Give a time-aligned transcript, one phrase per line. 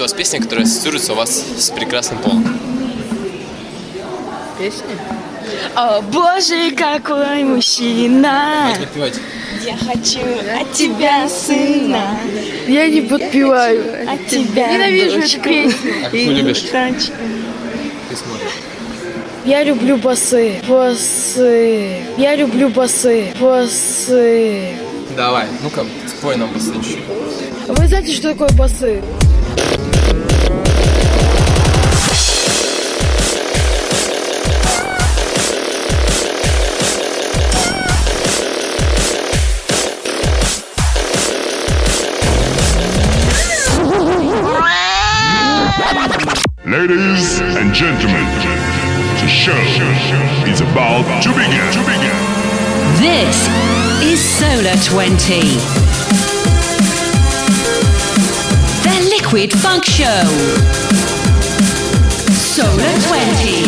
[0.00, 2.58] у вас песня, которая ассоциируется у вас с прекрасным полом?
[4.58, 4.96] Песни?
[5.74, 8.70] О боже, какой мужчина!
[8.74, 9.20] Давайте подпевайте.
[9.64, 10.20] Я хочу
[10.60, 12.18] от тебя сына,
[12.66, 14.08] Я не подпеваю.
[14.10, 15.40] от тебя Ненавижу дочку.
[15.40, 15.90] эту песню.
[16.00, 16.60] А какую любишь?
[16.60, 18.54] Ты сможешь.
[19.44, 20.60] Я люблю басы.
[20.68, 22.02] Басы.
[22.16, 23.32] Я люблю басы.
[23.40, 24.76] Басы.
[25.16, 27.04] Давай, ну-ка, спой нам басы чуть-чуть.
[27.66, 29.02] Вы знаете, что такое басы?
[46.68, 48.24] Ladies and gentlemen,
[49.20, 49.56] the show
[50.46, 51.72] is about to begin.
[51.72, 52.38] To begin.
[53.00, 53.48] This
[54.02, 55.87] is Solar 20.
[59.30, 60.22] Liquid Funk Show.
[62.32, 63.62] Solar 20.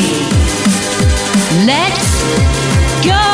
[1.67, 3.30] Let's go!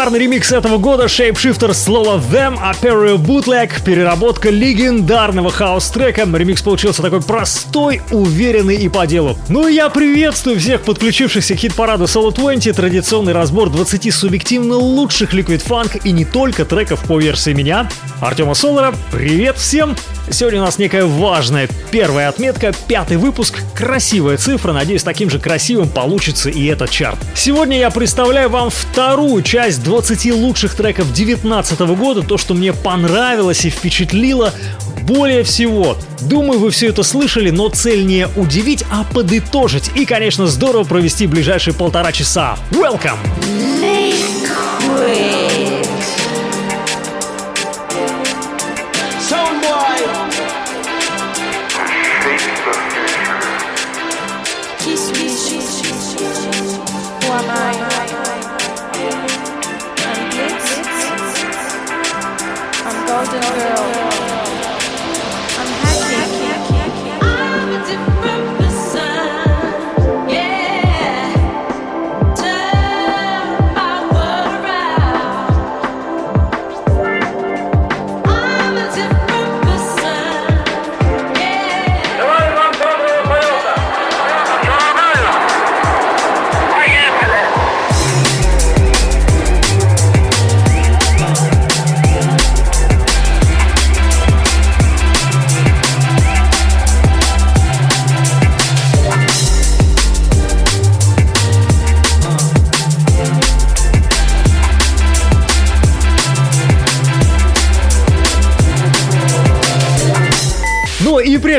[0.00, 6.22] Шикарный ремикс этого года Shapeshifter слова Them Aperio Bootleg, переработка легендарного хаус-трека.
[6.22, 9.36] Ремикс получился такой простой, уверенный и по делу.
[9.50, 15.34] Ну и я приветствую всех подключившихся к хит-параду Solo 20, традиционный разбор 20 субъективно лучших
[15.34, 17.86] Liquid Funk и не только треков по версии меня,
[18.22, 18.94] Артема Солара.
[19.12, 19.94] Привет всем!
[20.32, 25.88] Сегодня у нас некая важная первая отметка, пятый выпуск, красивая цифра, надеюсь, таким же красивым
[25.88, 27.18] получится и этот чарт.
[27.34, 33.64] Сегодня я представляю вам вторую часть 20 лучших треков 2019 года, то, что мне понравилось
[33.64, 34.54] и впечатлило
[35.02, 35.96] более всего.
[36.20, 39.90] Думаю, вы все это слышали, но цель не удивить, а подытожить.
[39.96, 42.56] И, конечно, здорово провести ближайшие полтора часа.
[42.70, 43.18] Welcome!
[45.00, 45.59] Qui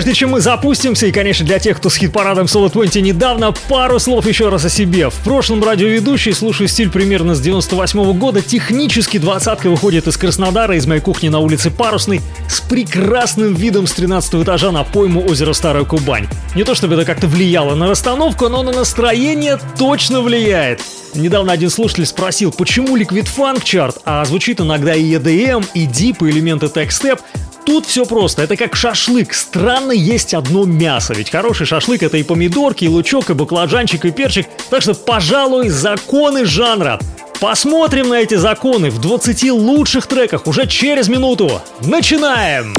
[0.03, 3.99] прежде чем мы запустимся, и, конечно, для тех, кто с хит-парадом Solo 20 недавно, пару
[3.99, 5.11] слов еще раз о себе.
[5.11, 10.87] В прошлом радиоведущий, слушаю стиль примерно с 98 года, технически двадцатка выходит из Краснодара, из
[10.87, 12.19] моей кухни на улице Парусной,
[12.49, 16.27] с прекрасным видом с 13 этажа на пойму озера Старая Кубань.
[16.55, 20.81] Не то чтобы это как-то влияло на расстановку, но на настроение точно влияет.
[21.13, 26.27] Недавно один слушатель спросил, почему Liquid Funk чарт, а звучит иногда и EDM, и Deep,
[26.27, 27.19] и элементы Tech-Step.
[27.65, 29.33] Тут все просто, это как шашлык.
[29.33, 34.11] Странно есть одно мясо, ведь хороший шашлык это и помидорки, и лучок, и баклажанчик, и
[34.11, 34.47] перчик.
[34.69, 36.99] Так что, пожалуй, законы жанра.
[37.39, 41.61] Посмотрим на эти законы в 20 лучших треках уже через минуту.
[41.81, 42.75] Начинаем!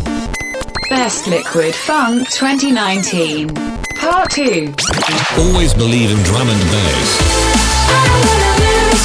[0.90, 3.50] Best Liquid Funk 2019.
[4.00, 4.74] Part 2.
[5.38, 7.18] Always believe in drum and bass.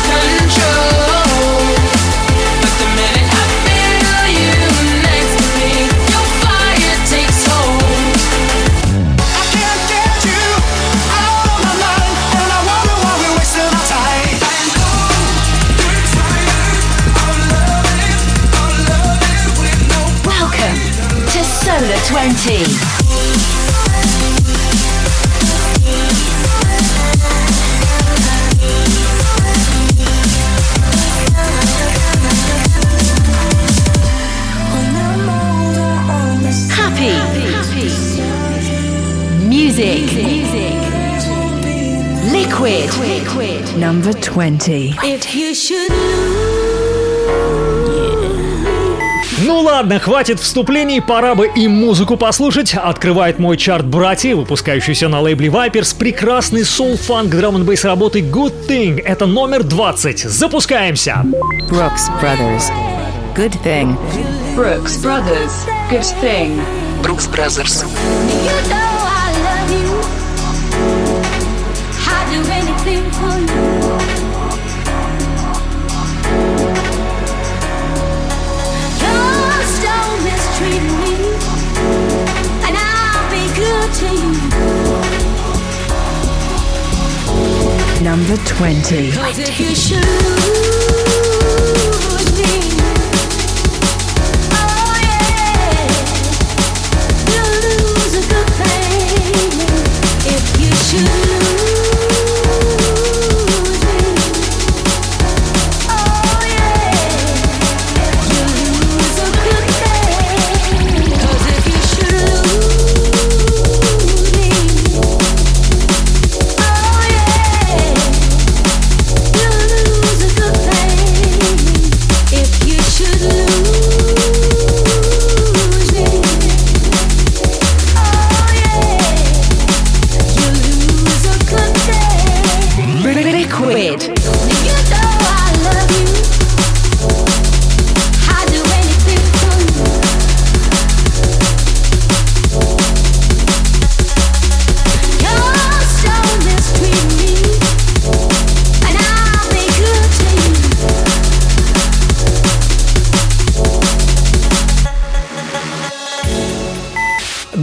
[0.09, 0.96] Welcome
[43.77, 44.95] Number 20.
[45.03, 45.91] If you should
[49.39, 52.73] Ну ладно, хватит вступлений, пора бы и музыку послушать.
[52.73, 58.67] Открывает мой чарт братья, выпускающийся на лейбле Vipers, прекрасный soul-фанк драм н бейс работы Good
[58.67, 58.99] Thing.
[58.99, 60.21] Это номер 20.
[60.21, 61.23] Запускаемся!
[61.69, 62.63] Brooks Brothers.
[63.35, 63.95] Good thing.
[64.55, 65.67] Brooks Brothers.
[65.91, 66.59] Good thing.
[67.03, 67.85] Brooks Brothers.
[88.01, 89.11] Number 20.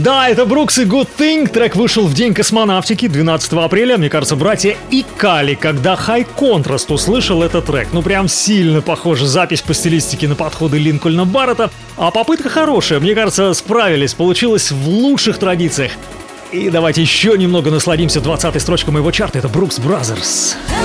[0.05, 1.47] Да, это Брукс и Good Thing.
[1.47, 3.97] Трек вышел в день космонавтики, 12 апреля.
[3.97, 7.87] Мне кажется, братья и Кали, когда High Contrast услышал этот трек.
[7.91, 11.71] Ну, прям сильно похожа запись по стилистике на подходы Линкольна Баррета.
[11.97, 12.99] А попытка хорошая.
[12.99, 14.13] Мне кажется, справились.
[14.13, 15.93] Получилось в лучших традициях.
[16.51, 19.39] И давайте еще немного насладимся 20-й строчкой моего чарта.
[19.39, 20.53] Это Брукс Brothers.
[20.59, 20.84] Just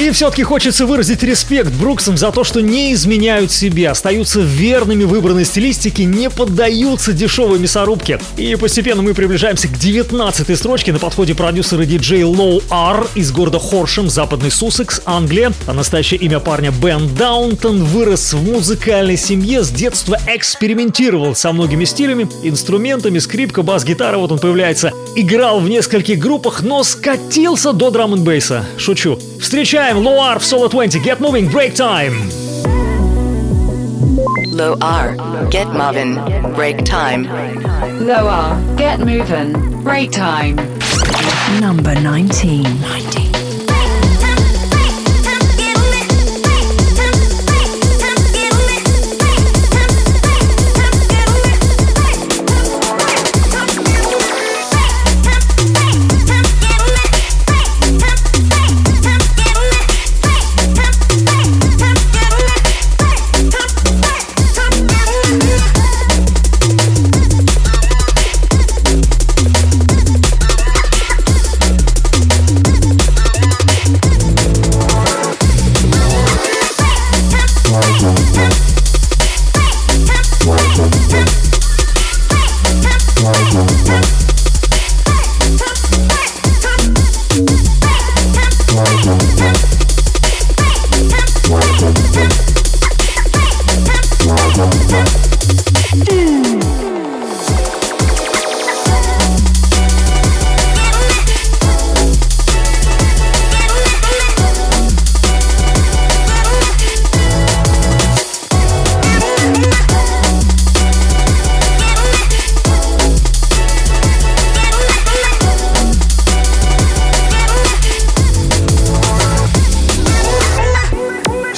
[0.00, 5.44] И все-таки хочется выразить респект Бруксам за то, что не изменяют себе, остаются верными выбранной
[5.44, 8.18] стилистике, не поддаются дешевой мясорубке.
[8.36, 13.30] И постепенно мы приближаемся к 19 строчке на подходе продюсер и диджей Лоу Ар из
[13.30, 15.52] города Хоршем, западный Суссекс, Англия.
[15.68, 21.84] А настоящее имя парня Бен Даунтон вырос в музыкальной семье, с детства экспериментировал со многими
[21.84, 24.92] стилями, инструментами, скрипка, бас-гитара, вот он появляется.
[25.16, 29.18] Играл в нескольких группах, но скатился до драм н бейса Шучу.
[29.40, 32.14] Встречаем Лоар в Solo 20, Get Moving, Break Time.
[34.54, 35.16] Low R.
[35.50, 36.14] Get Marvin.
[36.54, 37.26] Break time.
[37.98, 38.56] Low R.
[38.76, 39.82] Get moving.
[39.82, 40.56] Break time.
[41.60, 43.23] Number 19.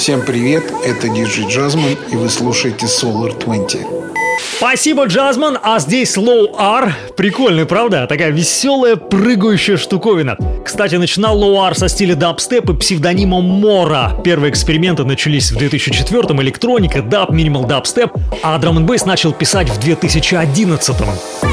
[0.07, 3.81] Всем привет, это диджей Джазман, и вы слушаете Solar 20.
[4.55, 6.95] Спасибо, Джазман, а здесь Low R.
[7.17, 8.07] Прикольный, правда?
[8.07, 10.37] Такая веселая, прыгающая штуковина.
[10.63, 14.13] Кстати, начинал Low R со стиля дабстеп и псевдонимом Мора.
[14.23, 18.11] Первые эксперименты начались в 2004-м, электроника, даб, минимал дабстеп,
[18.41, 21.07] а драм н начал писать в 2011-м.
[21.09, 21.46] Number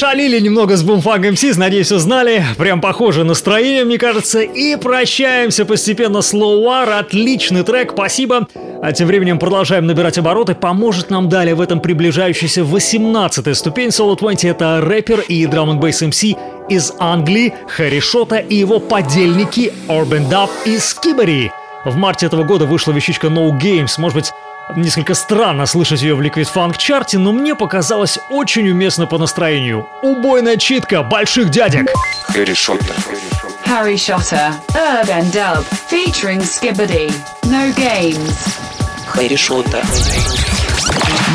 [0.00, 2.42] Пошалили немного с Boomfunk MCs, надеюсь, узнали.
[2.56, 4.40] Прям похоже настроение, мне кажется.
[4.40, 6.90] И прощаемся постепенно с R.
[6.90, 8.48] Отличный трек, спасибо.
[8.82, 10.54] А тем временем продолжаем набирать обороты.
[10.54, 14.46] Поможет нам далее в этом приближающейся 18 ступень Solo 20.
[14.46, 16.34] Это рэпер и драм н MC
[16.70, 21.52] из Англии Хэри Шота и его подельники Urban Dub из Скибери.
[21.84, 23.92] В марте этого года вышла вещичка No Games.
[23.98, 24.32] Может быть,
[24.76, 29.88] Несколько странно слышать ее в Liquid Funk чарте, но мне показалось очень уместно по настроению.
[30.02, 31.90] Убойная читка больших дядек.
[32.24, 32.96] Хэри Шоттер.
[33.66, 34.52] Harry Shotter.
[34.74, 35.64] Urban Dub.
[35.90, 37.12] Featuring Skibbity.
[37.44, 38.56] No games.
[39.06, 39.82] Хэри Шота.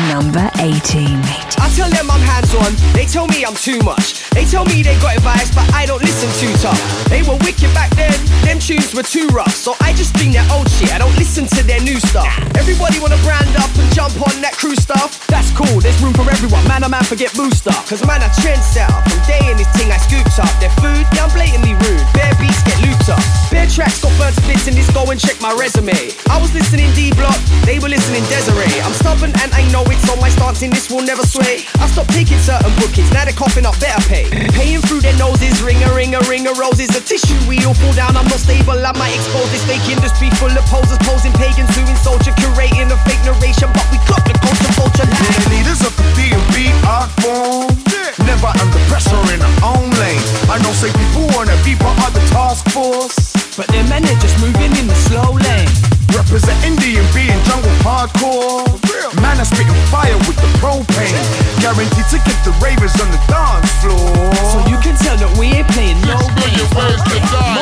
[0.08, 1.18] Number 18.
[1.58, 4.28] I tell them I'm hands on, they tell me I'm too much.
[4.30, 6.78] They tell me they got advice, but I don't listen too tough.
[7.08, 9.56] They were wicked back then, them tunes were too rough.
[9.56, 12.28] So I just stream their old shit, I don't listen to their new stuff.
[12.54, 15.26] Everybody wanna brand up and jump on that crew stuff.
[15.26, 16.62] That's cool, there's room for everyone.
[16.68, 17.74] Man, a man forget booster.
[17.88, 19.00] Cause man, a trendsetter.
[19.08, 20.52] From day in this thing, I scooped up.
[20.60, 22.04] Their food, yeah, I'm blatantly rude.
[22.14, 23.22] Bare beats get looped up.
[23.50, 25.96] Bare tracks got burnt splits in this, go and check my resume.
[26.30, 28.80] I was listening D Block, they were listening Desiree.
[28.84, 31.66] I'm stubborn and I know it's so my stance in this will never sway.
[31.78, 34.24] I stopped taking certain bookings, now they're coughing up better pay.
[34.56, 36.90] Paying through their noses, ring a ring a ring of roses.
[36.96, 38.78] A tissue wheel fall down, I'm not stable.
[38.78, 42.98] I might expose this fake industry full of posers, posing pagans, doing soldier, curating a
[43.04, 43.70] fake narration.
[43.74, 45.42] But we clock the culture vulture Yeah, like.
[45.42, 47.10] the leaders of the D&B art
[48.24, 52.14] Never under pressure in our own lane I know say people wanna be part of
[52.14, 53.25] the task force
[53.56, 55.68] But their men are just moving in the slow lane.
[56.14, 58.64] Representing D&B and jungle hardcore.
[59.20, 61.12] Man, I'm spitting fire with the propane.
[61.60, 64.32] Guaranteed to get the ravers on the dance floor.
[64.52, 66.68] So you can tell that we ain't playing no games.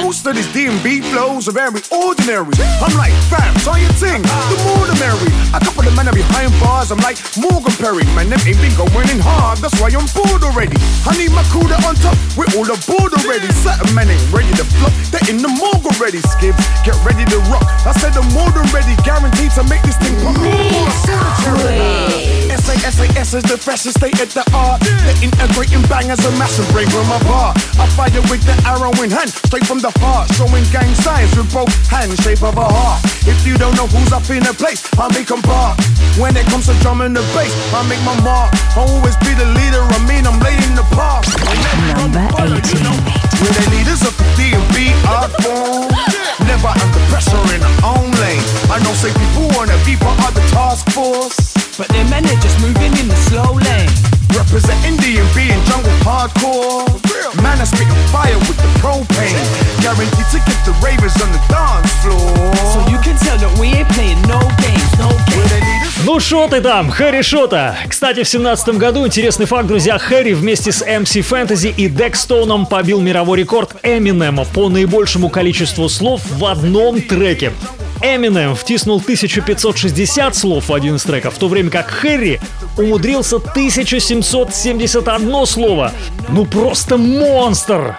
[0.02, 2.54] Most of these D&B flows are very ordinary.
[2.82, 5.30] I'm like, fam, tell your thing, the more the merry.
[5.54, 6.74] A couple of men are behind bars.
[6.84, 8.04] Bars, I'm like Morgan Perry.
[8.12, 10.76] Man, them ain't been going in hard, that's why I'm bored already.
[11.06, 13.48] I need my crew that on top, we're all aboard already.
[13.64, 16.20] Certain men ain't ready to flop, they're in the morgue already.
[16.20, 17.64] Skip, get ready to rock.
[17.84, 20.36] I said I'm more than ready, guaranteed to make this thing pop.
[22.84, 24.84] SAS is the freshest state of the art.
[25.24, 27.56] Integrating bangers and massive brain from apart.
[27.80, 31.48] I fire with the arrow in hand, straight from the heart, showing gang signs with
[31.48, 33.00] both hands, shape of a heart.
[33.24, 35.80] If you don't know who's up in the place, I make 'em bark.
[36.20, 38.52] When it comes to drum and the bass, I make my mark.
[38.76, 41.24] I'll always be the leader, I mean I'm laying the park.
[41.96, 42.84] Number 18.
[43.40, 44.48] When the leaders of the
[45.06, 45.88] odd fool.
[46.46, 48.44] Never under pressure in our own lane.
[48.70, 51.53] I know safety born to be part of the task force.
[51.76, 53.90] But their men are just moving in the slow lane
[54.30, 56.86] Representing D&B and jungle hardcore
[57.42, 59.42] Man, I spitting fire with the propane
[59.82, 63.74] Guaranteed to get the ravers on the dance floor So you can tell that we
[63.74, 67.76] ain't playing no games, no games Ну шо ты там, Хэри Шота.
[67.88, 73.00] Кстати, в семнадцатом году, интересный факт, друзья, Хэри вместе с MC Fantasy и Декстоуном побил
[73.00, 77.52] мировой рекорд Эминема по наибольшему количеству слов в одном треке.
[78.04, 82.40] Эминем втиснул 1560 слов в один из треков, в то время как Хэри
[82.76, 85.92] умудрился 1771 слово.
[86.28, 87.98] Ну просто монстр!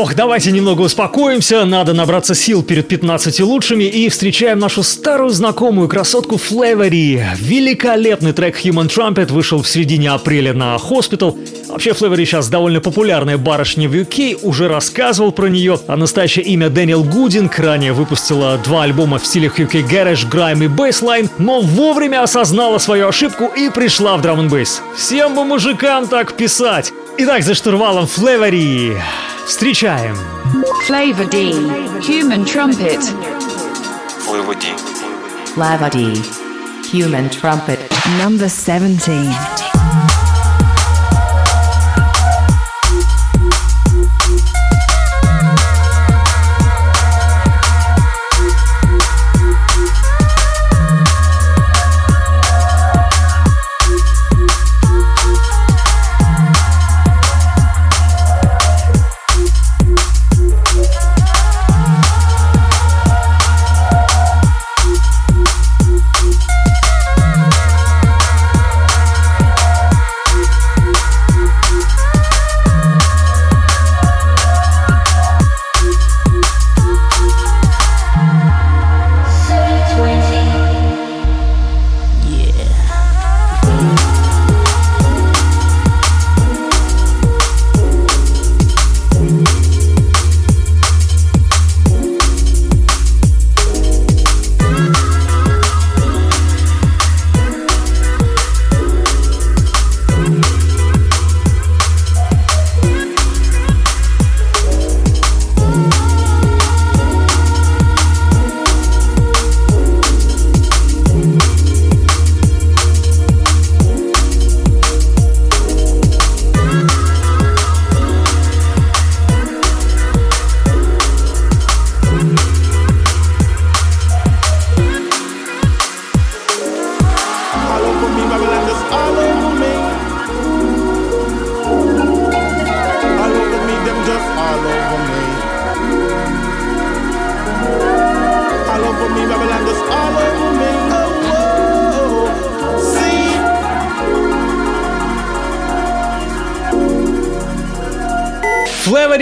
[0.00, 5.90] Ох, давайте немного успокоимся, надо набраться сил перед 15 лучшими и встречаем нашу старую знакомую
[5.90, 7.22] красотку Флэвери.
[7.38, 11.36] Великолепный трек Human Trumpet вышел в середине апреля на Hospital.
[11.68, 15.78] Вообще Флэвери сейчас довольно популярная барышня в UK, уже рассказывал про нее.
[15.86, 20.68] А настоящее имя Дэниел Гудинг ранее выпустила два альбома в стилях UK Garage, Grime и
[20.68, 24.50] Bassline, но вовремя осознала свою ошибку и пришла в драм.
[24.96, 26.90] Всем бы мужикам так писать.
[27.18, 28.96] Итак, за штурвалом Флэвери.
[29.49, 30.15] Встречаем.
[30.87, 31.53] Flavor D.
[32.01, 32.99] Human Trumpet.
[35.53, 36.13] Flavor D.
[36.91, 37.79] Human Trumpet.
[38.17, 39.68] Number 17.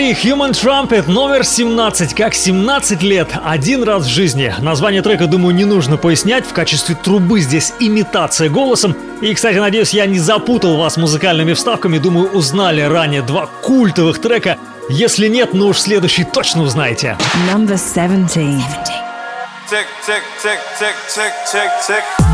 [0.09, 2.13] Флэвери Human Trumpet номер 17.
[2.15, 4.53] Как 17 лет, один раз в жизни.
[4.59, 6.45] Название трека, думаю, не нужно пояснять.
[6.45, 8.95] В качестве трубы здесь имитация голосом.
[9.21, 11.97] И, кстати, надеюсь, я не запутал вас музыкальными вставками.
[11.97, 14.57] Думаю, узнали ранее два культовых трека.
[14.89, 17.17] Если нет, ну уж следующий точно узнаете.
[17.53, 18.35] Number 17.
[19.69, 22.28] tick, tick, tick, tick, tick, tick, tick.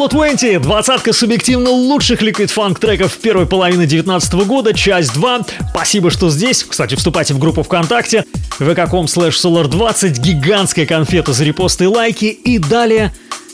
[0.00, 5.40] Solo 20, двадцатка субъективно лучших Liquid Funk треков первой половины 2019 года, часть 2.
[5.74, 6.64] Спасибо, что здесь.
[6.64, 8.24] Кстати, вступайте в группу ВКонтакте
[8.58, 12.24] vk.com slash solar20, гигантская конфета за репосты и лайки.
[12.24, 13.12] И далее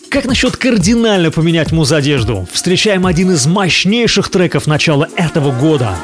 [0.09, 2.47] как насчет кардинально поменять муз-одежду?
[2.53, 5.97] Встречаем один из мощнейших треков начала этого года.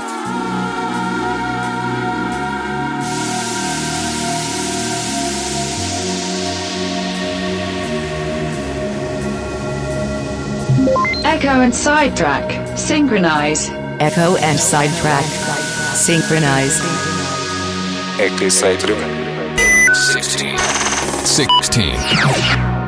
[11.62, 12.76] And sidetrack.
[12.76, 13.68] Synchronize.
[14.00, 15.24] Echo and sidetrack.
[15.94, 16.80] Synchronize.
[18.18, 19.94] Echo sidetrack.
[19.94, 20.58] 16.
[21.24, 22.81] 16.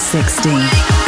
[0.00, 0.99] 60.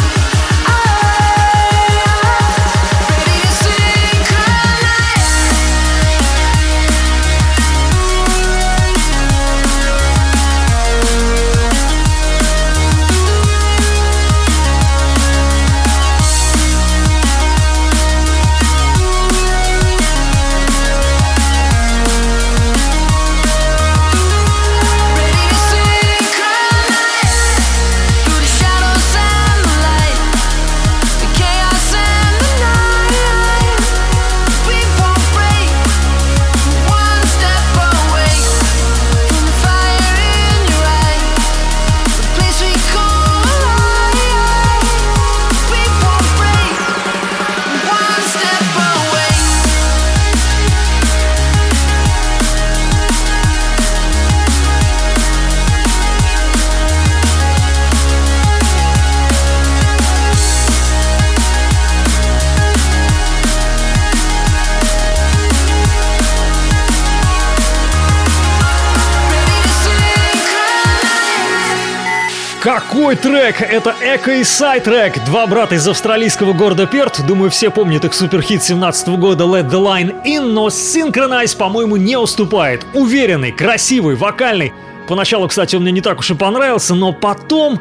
[72.62, 73.60] Какой трек?
[73.60, 75.24] Это Эко и Сай трек.
[75.24, 77.26] Два брата из австралийского города Перт.
[77.26, 82.16] Думаю, все помнят их суперхит 17 года Let the Line In, но Synchronize, по-моему, не
[82.16, 82.86] уступает.
[82.94, 84.72] Уверенный, красивый, вокальный.
[85.08, 87.80] Поначалу, кстати, он мне не так уж и понравился, но потом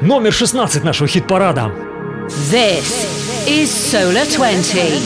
[0.00, 1.72] номер 16 нашего хит-парада.
[2.28, 3.08] This
[3.48, 5.02] is Solar 20.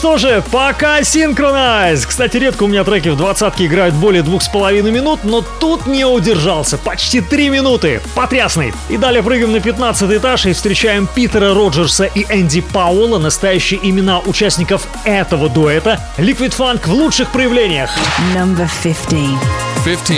[0.00, 2.06] Что же, пока синхронайз.
[2.06, 5.86] Кстати, редко у меня треки в двадцатке играют более двух с половиной минут, но тут
[5.86, 6.78] не удержался.
[6.78, 8.00] Почти три минуты.
[8.14, 8.72] Потрясный.
[8.88, 14.20] И далее прыгаем на 15 этаж и встречаем Питера Роджерса и Энди Пауэлла, настоящие имена
[14.20, 16.00] участников этого дуэта.
[16.16, 17.90] Liquid Funk в лучших проявлениях.
[18.34, 19.38] Number 15.
[19.84, 20.16] 15.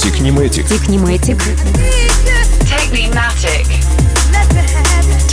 [0.00, 0.66] Техниматик.
[0.66, 1.40] Technimatic.
[2.66, 3.73] Technimatic.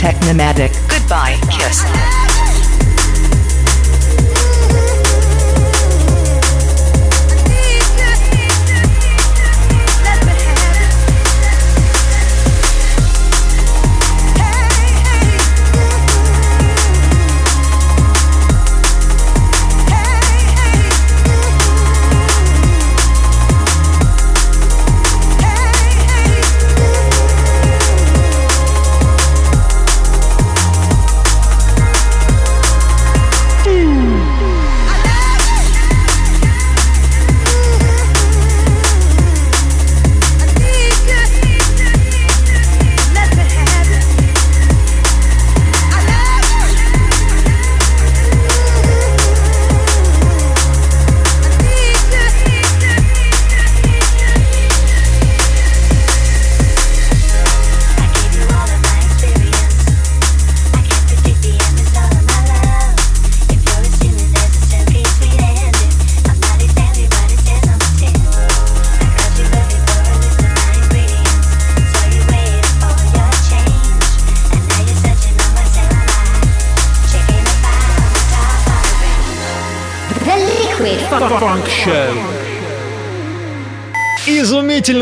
[0.02, 0.72] Technomatic.
[0.88, 2.31] Goodbye, Kiss.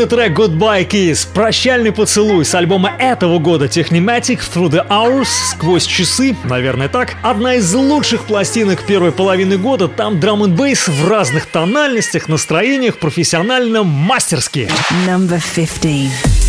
[0.01, 5.85] Изумительный трек Goodbye Kiss, прощальный поцелуй с альбома этого года Technimatic Through the Hours, сквозь
[5.85, 7.15] часы, наверное так.
[7.21, 12.97] Одна из лучших пластинок первой половины года, там драм н бейс в разных тональностях, настроениях,
[12.97, 14.69] профессионально, мастерски.
[15.07, 16.40] Number 15.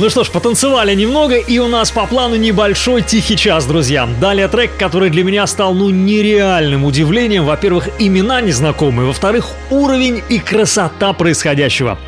[0.00, 4.08] Ну что ж, потанцевали немного, и у нас по плану небольшой тихий час, друзья.
[4.18, 7.44] Далее трек, который для меня стал, ну, нереальным удивлением.
[7.44, 11.98] Во-первых, имена незнакомые, во-вторых, уровень и красота происходящего.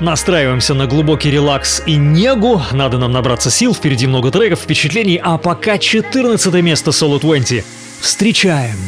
[0.00, 2.62] Настраиваемся на глубокий релакс и негу.
[2.72, 7.62] Надо нам набраться сил, впереди много треков, впечатлений, а пока 14 место Solo 20.
[8.00, 8.78] Встречаем.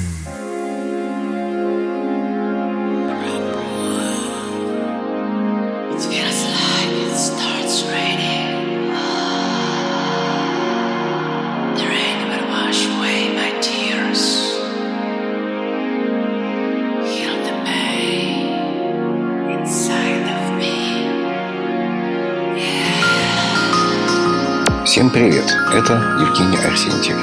[25.15, 27.17] Привет, это Евгений Арсентьев,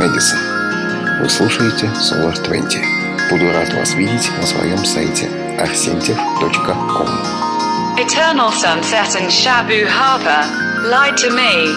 [0.00, 0.38] Мэдисон.
[1.20, 2.80] Вы слушаете Solar 20.
[3.30, 5.26] Буду рад вас видеть на своем сайте
[5.58, 7.08] arsentьев.com.
[7.98, 10.46] Eternal Sunset and Shabu Harbor,
[10.90, 11.74] Lied to Me.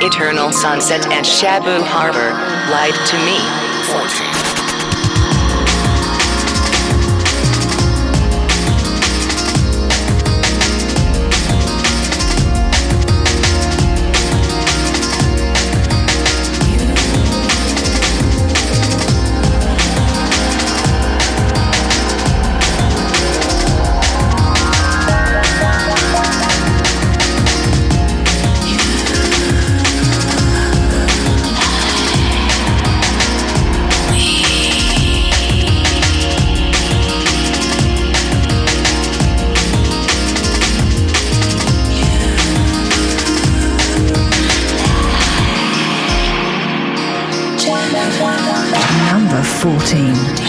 [0.00, 2.30] Eternal Sunset and Shabu Harbor,
[2.70, 3.40] Lied to Me.
[3.90, 4.41] 14.
[49.84, 50.41] 14.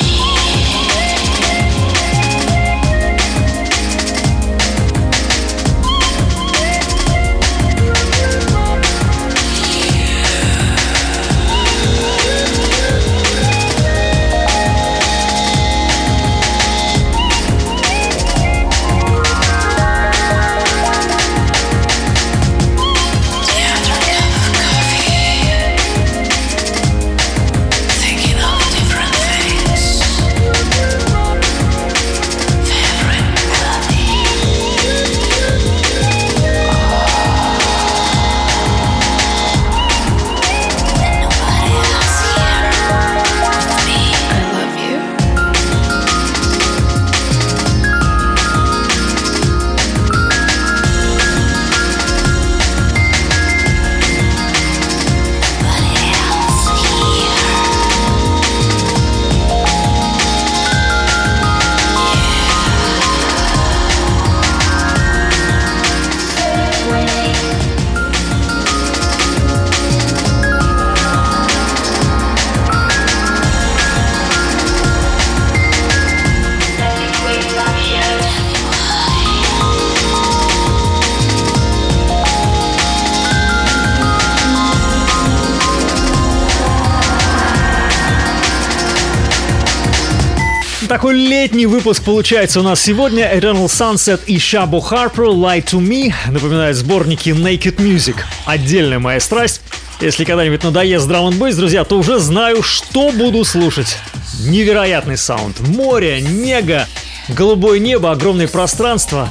[91.63, 93.33] Такой летний выпуск получается у нас сегодня.
[93.33, 98.17] Eternal Sunset и Shabu Harper Lie to Me напоминают сборники Naked Music.
[98.45, 99.61] Отдельная моя страсть.
[100.01, 103.97] Если когда-нибудь надоест драм н друзья, то уже знаю, что буду слушать.
[104.41, 105.61] Невероятный саунд.
[105.61, 106.85] Море, нега,
[107.29, 109.29] голубое небо, огромное пространство.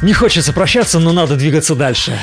[0.00, 2.16] Не хочется прощаться, но надо двигаться дальше.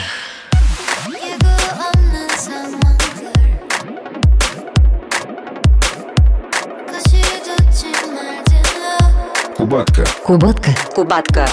[9.58, 10.04] Кубатка.
[10.24, 10.74] Кубатка.
[10.94, 11.46] Кубатка.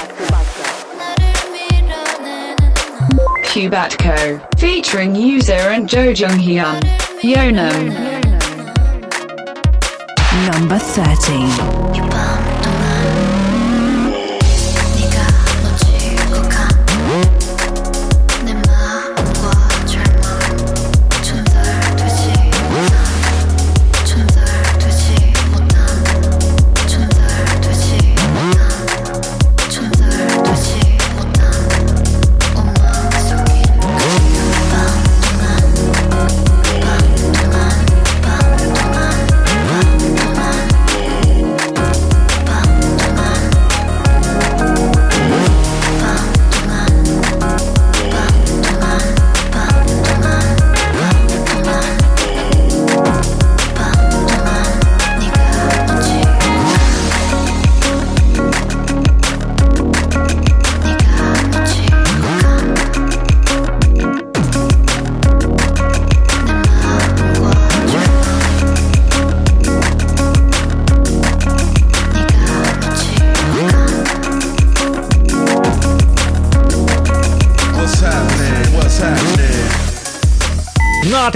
[3.43, 6.79] Cubatco, featuring User and Jo Jung Hyun.
[7.21, 7.91] Yonam.
[10.47, 12.24] Number 13.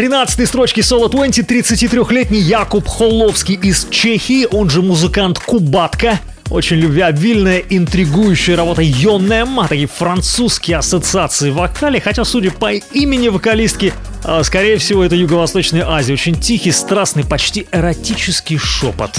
[0.00, 6.18] 13-й строчке Соло 20 33-летний Якуб Холловский из Чехии, он же музыкант Кубатка.
[6.48, 13.28] Очень любвеобильная, интригующая работа Йонем, а такие французские ассоциации в вокале, хотя, судя по имени
[13.28, 13.92] вокалистки,
[14.24, 16.14] а, скорее всего, это Юго-Восточная Азия.
[16.14, 19.10] Очень тихий, страстный, почти эротический шепот.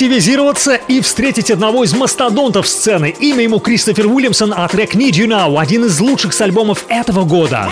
[0.00, 3.14] Активизироваться и встретить одного из мастодонтов сцены.
[3.20, 7.24] Имя ему Кристофер Уильямсон, а трек Need You Now– один из лучших с альбомов этого
[7.24, 7.70] года.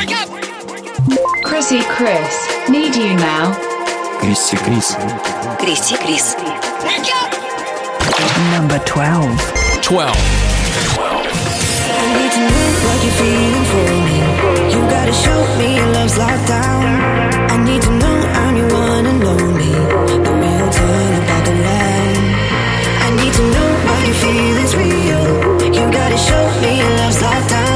[1.43, 2.29] Chrissy Chris,
[2.69, 3.57] Need You Now.
[4.21, 4.95] Крисси Крис.
[5.59, 6.37] Криси Крис.
[8.55, 9.81] Number 12.
[9.81, 10.15] 12.
[11.91, 14.19] I need to know what you're feeling for me.
[14.71, 16.85] You gotta show me love's locked down.
[17.51, 18.38] I need to know
[24.21, 25.23] feel is real.
[25.77, 27.68] You gotta show me love's down.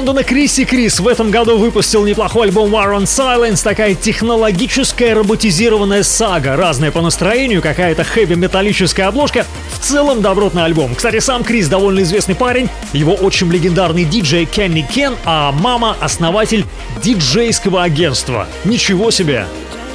[0.00, 6.04] Лондона Криси Крис в этом году выпустил неплохой альбом War on Silence, такая технологическая роботизированная
[6.04, 9.44] сага, разная по настроению, какая-то хэви-металлическая обложка.
[9.74, 10.94] В целом добротный альбом.
[10.94, 16.64] Кстати, сам Крис довольно известный парень, его очень легендарный диджей Кенни Кен, а мама основатель
[17.02, 18.46] диджейского агентства.
[18.64, 19.44] Ничего себе!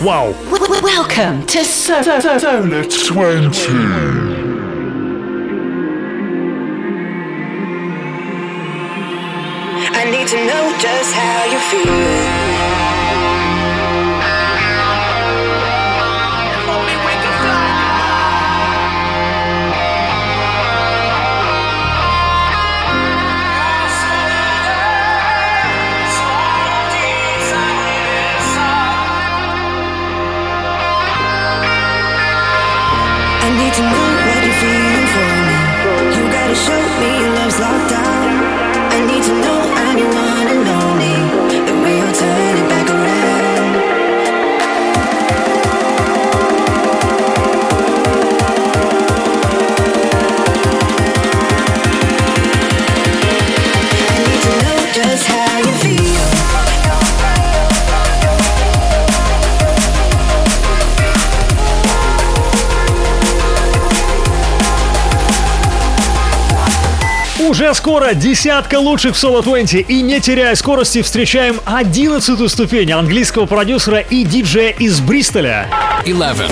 [0.02, 0.36] Вау!
[0.84, 4.25] Welcome to so- Solar 20.
[10.80, 12.15] Just how you feel.
[67.76, 74.00] Скоро десятка лучших в Solo 20 и не теряя скорости встречаем одиннадцатую ступень английского продюсера
[74.00, 75.70] и диджея из Бристоля.
[76.06, 76.50] 11.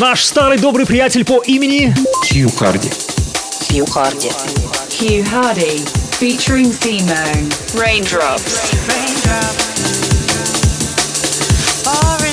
[0.00, 1.94] Наш старый добрый приятель по имени
[2.28, 2.90] Хью Харди.
[3.68, 4.30] Хью Харди.
[4.88, 5.84] Hugh Hardy,
[6.18, 7.50] featuring Simone.
[7.74, 8.72] Raindrops.
[11.84, 12.23] Pouring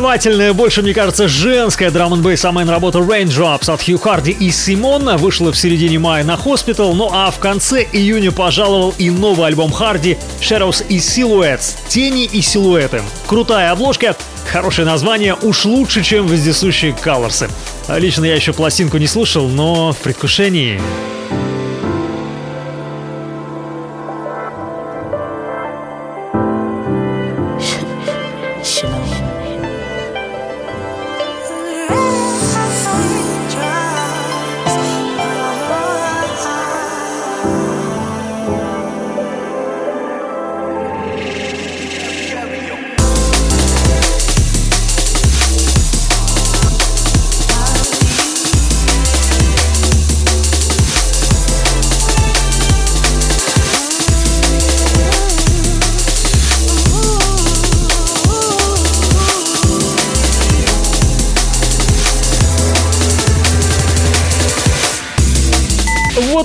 [0.00, 4.50] Очаровательная, больше, мне кажется, женская драм н бейс амен работа Raindrops от Хью Харди и
[4.50, 9.48] Симон вышла в середине мая на Hospital, ну а в конце июня пожаловал и новый
[9.48, 13.02] альбом Харди Shadows и Silhouettes– Тени и силуэты.
[13.26, 14.16] Крутая обложка,
[14.50, 17.50] хорошее название, уж лучше, чем вездесущие Colors.
[17.98, 20.80] Лично я еще пластинку не слушал, но в предвкушении.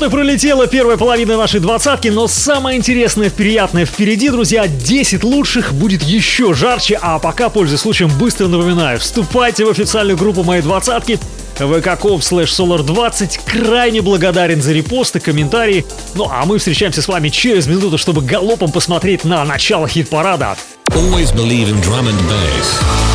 [0.06, 6.04] И пролетела первая половина нашей двадцатки, но самое интересное, приятное впереди, друзья, 10 лучших будет
[6.04, 11.20] еще жарче, а пока, пользуясь случаем, быстро напоминаю, вступайте в официальную группу моей двадцатки,
[11.58, 17.66] vk.com slash solar20, крайне благодарен за репосты, комментарии, ну а мы встречаемся с вами через
[17.66, 20.56] минуту, чтобы галопом посмотреть на начало хит-парада.
[20.92, 23.15] Always believe in drum and bass.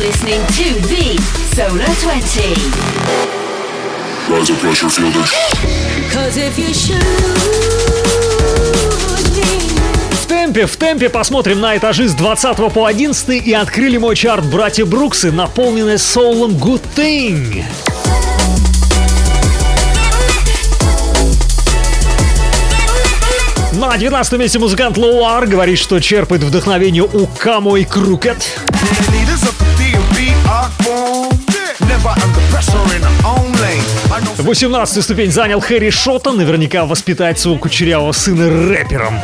[0.00, 1.20] Listening to the
[1.54, 2.56] Solar 20.
[4.32, 5.22] Rise of pressure, feel the
[6.10, 7.80] Cause if you shoot me.
[10.12, 14.46] В темпе, в темпе посмотрим на этажи с 20 по 11 и открыли мой чарт
[14.46, 17.62] братья Бруксы, наполненный соулом Good Thing.
[23.72, 28.60] На 19 месте музыкант Лоуар говорит, что черпает вдохновение у Камо и Крукет.
[34.38, 39.20] 18 ступень занял Хэри Шота, наверняка воспитать своего кучерявого сына рэпером.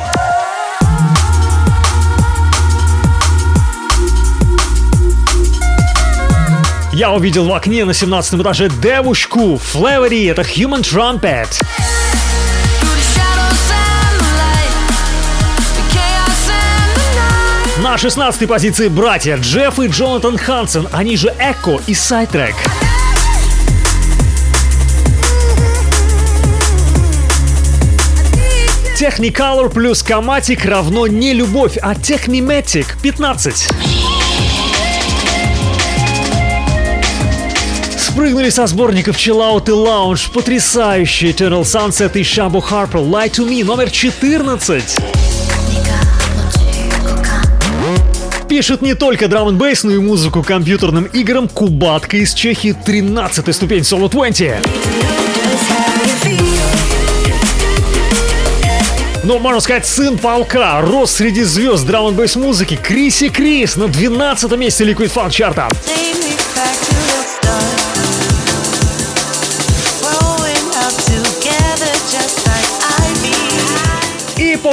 [6.92, 11.60] Я увидел в окне на 17 этаже девушку Флевери, это Human Trumpet.
[17.96, 22.54] На 16 позиции братья Джефф и Джонатан Хансен, они же Эко и Сайтрек.
[29.00, 33.68] Technicolor плюс Каматик равно не любовь, а Technimatic 15.
[37.96, 40.30] Спрыгнули со сборников Chill и Lounge.
[40.34, 45.25] Потрясающий Eternal Sunset и Shabu Harper Lie to Me номер 14.
[48.56, 53.54] Пишет не только драм н бейс, но и музыку компьютерным играм Кубатка из Чехии 13
[53.54, 54.64] ступень Solo 20.
[59.24, 63.88] Ну, можно сказать, сын полка, рос среди звезд драм н бейс музыки Криси Крис на
[63.88, 65.68] 12 месте Liquid Funk чарта.
[66.25, 66.25] И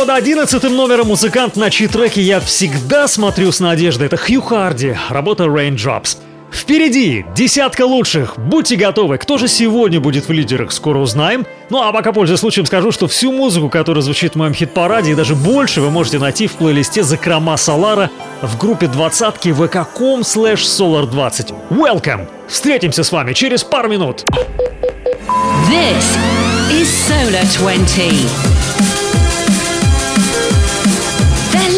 [0.04, 4.08] под 11 номером музыкант на чьи треки я всегда смотрю с надеждой.
[4.08, 6.18] Это Хью Харди, работа Raindrops.
[6.52, 8.38] Впереди десятка лучших.
[8.38, 9.18] Будьте готовы.
[9.18, 11.46] Кто же сегодня будет в лидерах, скоро узнаем.
[11.70, 15.16] Ну а пока, пользуясь случаем, скажу, что всю музыку, которая звучит в моем хит-параде, и
[15.16, 21.54] даже больше вы можете найти в плейлисте «Закрома Солара» в группе двадцатки vk.com slash solar20.
[21.70, 22.28] Welcome!
[22.50, 24.26] Встретимся с вами через пару минут.
[25.70, 26.18] This
[26.70, 28.63] is Solar 20.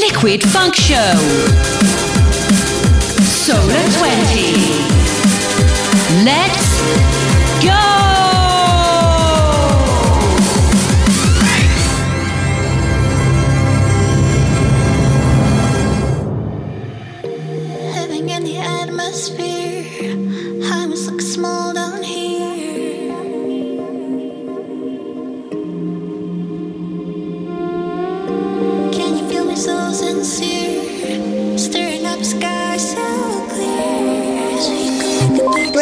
[0.07, 1.15] Liquid Funk Show.
[3.23, 4.53] Solar 20.
[6.23, 6.69] Let's
[7.65, 7.81] go!
[17.95, 20.13] Living in the atmosphere.
[20.71, 21.64] I must look small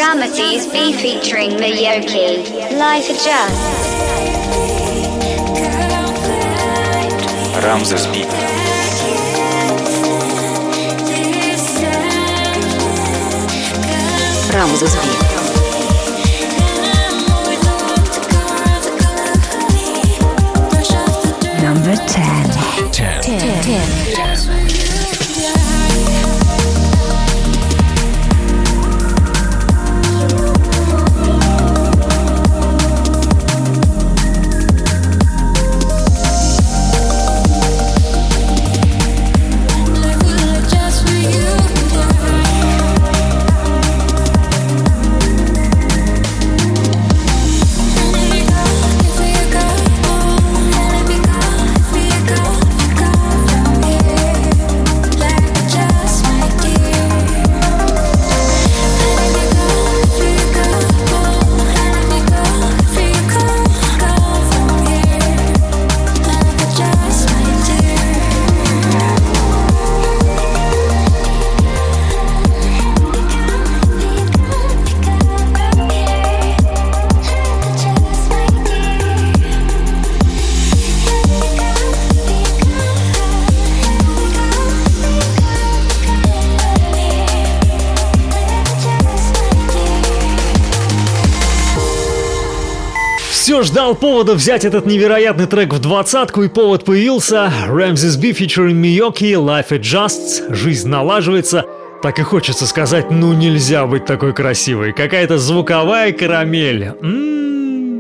[0.04, 2.44] can look at Ramesses B featuring Miyoki.
[2.78, 3.62] Life Adjust.
[7.64, 8.26] Рамзес Би.
[14.52, 15.12] Рамзес Би.
[21.64, 22.52] Number 10.
[22.92, 23.22] 10.
[23.22, 24.63] Все
[93.64, 97.52] ждал повода взять этот невероятный трек в двадцатку, и повод появился.
[97.68, 101.66] Ramses B featuring Miyoki, Life Adjusts, жизнь налаживается.
[102.02, 104.92] Так и хочется сказать, ну нельзя быть такой красивой.
[104.94, 106.92] Какая-то звуковая карамель.
[107.02, 108.00] М,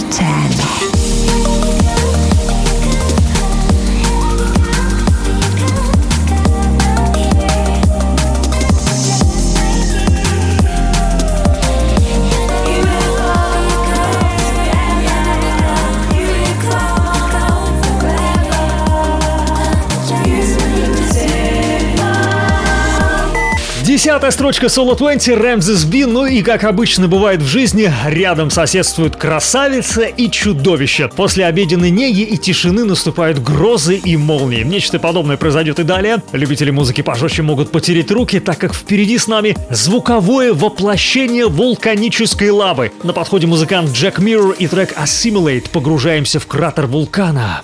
[0.00, 0.89] Привет,
[24.00, 26.06] Десятая строчка Solo 20 Ramses B.
[26.06, 31.10] Ну и, как обычно бывает в жизни, рядом соседствуют красавица и чудовище.
[31.14, 34.62] После обеденной неги и тишины наступают грозы и молнии.
[34.62, 36.22] Нечто подобное произойдет и далее.
[36.32, 42.92] Любители музыки пожестче могут потереть руки, так как впереди с нами звуковое воплощение вулканической лавы.
[43.02, 45.68] На подходе музыкант Джек Миррор и трек Assimilate.
[45.70, 47.60] Погружаемся в кратер вулкана.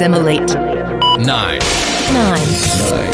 [0.00, 0.54] Assimilate.
[1.18, 1.58] Nine.
[2.14, 2.38] Nine.
[2.40, 3.09] This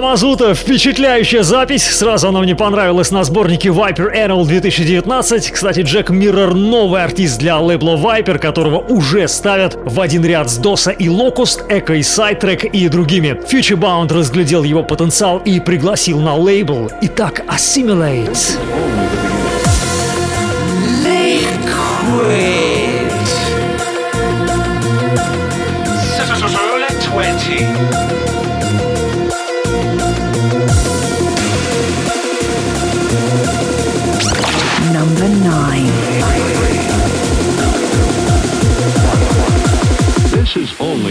[0.00, 0.54] Мазута!
[0.54, 1.84] Впечатляющая запись.
[1.84, 5.50] Сразу она мне понравилась на сборнике Viper Annual 2019.
[5.50, 10.56] Кстати, Джек Миррор новый артист для лейбла Viper, которого уже ставят в один ряд с
[10.56, 13.40] Доса и Locust, Echo и Sidetrack и другими.
[13.50, 16.90] Futurebound разглядел его потенциал и пригласил на лейбл.
[17.02, 18.79] Итак, Assimilate.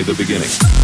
[0.10, 0.79] The beginning.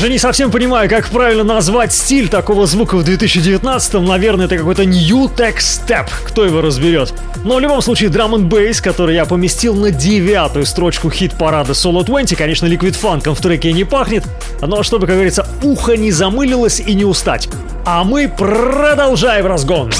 [0.00, 4.02] Даже не совсем понимаю, как правильно назвать стиль такого звука в 2019-м.
[4.02, 6.06] Наверное, это какой-то New Tech Step.
[6.24, 7.12] Кто его разберет?
[7.44, 12.02] Но в любом случае, Drum and Bass, который я поместил на девятую строчку хит-парада Solo
[12.02, 14.24] 20, конечно, Liquid Фанком в треке не пахнет,
[14.62, 17.50] но чтобы, как говорится, ухо не замылилось и не устать.
[17.84, 19.90] А мы продолжаем разгон.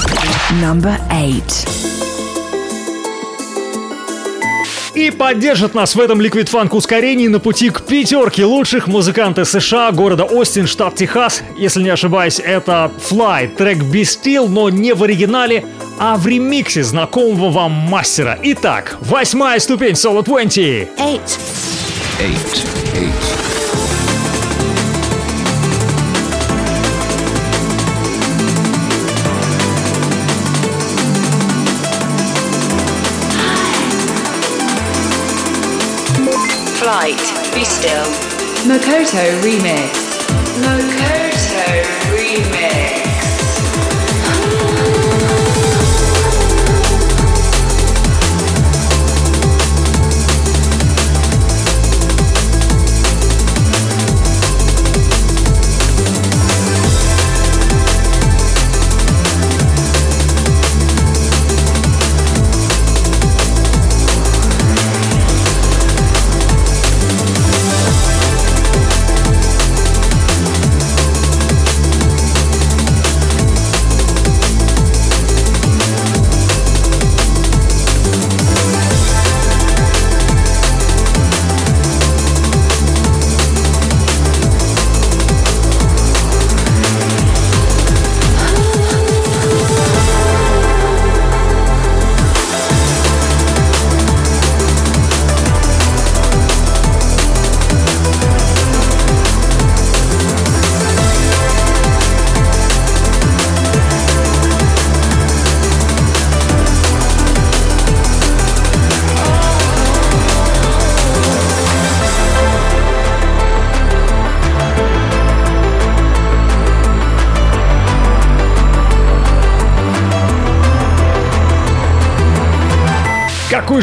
[0.63, 2.10] Number 8.
[4.93, 9.91] И поддержит нас в этом Liquid Funk ускорении на пути к пятерке лучших музыканты США,
[9.91, 11.43] города Остин, штат Техас.
[11.57, 15.65] Если не ошибаюсь, это Fly, трек Be Still, но не в оригинале,
[15.97, 18.37] а в ремиксе знакомого вам мастера.
[18.43, 20.57] Итак, восьмая ступень Solo 20.
[20.57, 20.89] Eight.
[22.19, 22.65] Eight.
[22.93, 23.60] Eight.
[37.01, 37.17] Flight.
[37.55, 38.05] Be still.
[38.69, 39.89] Makoto Remix.
[40.61, 41.10] Makoto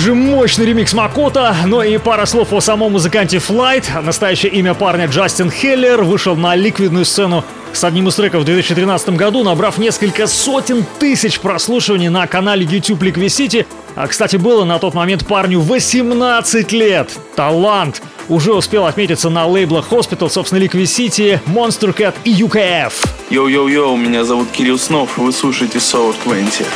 [0.01, 4.01] же мощный ремикс Makoto, но и пара слов о самом музыканте Flite.
[4.01, 9.11] Настоящее имя парня Джастин Хеллер вышел на ликвидную сцену с одним из треков в 2013
[9.11, 13.67] году, набрав несколько сотен тысяч прослушиваний на канале YouTube Liquicity.
[13.95, 17.11] А, кстати, было на тот момент парню 18 лет.
[17.35, 18.03] Талант!
[18.29, 22.93] Уже успел отметиться на лейблах Hospital, собственно, Liquicity, Monstercat и UKF.
[23.31, 26.67] Йоу-йоу-йоу, меня зовут Кирилл Снов, вы слушаете Sour 20.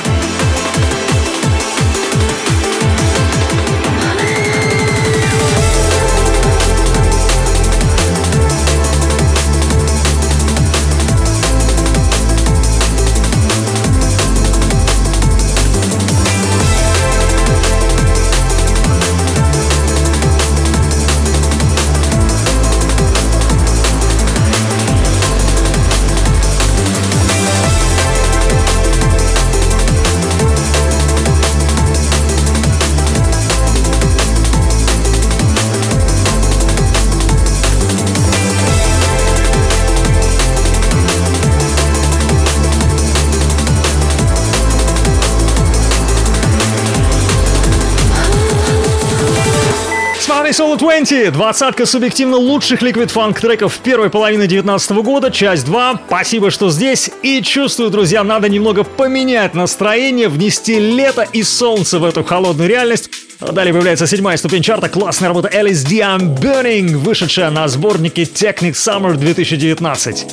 [50.53, 55.65] С вами Solo 20, двадцатка субъективно лучших ликвид фанк треков первой половины 2019 года, часть
[55.65, 56.03] 2.
[56.07, 57.11] Спасибо, что здесь.
[57.23, 63.11] И чувствую, друзья, надо немного поменять настроение, внести лето и солнце в эту холодную реальность.
[63.41, 69.15] Далее появляется седьмая ступень чарта, классная работа LSD I'm Burning, вышедшая на сборнике Technic Summer
[69.15, 70.27] 2019.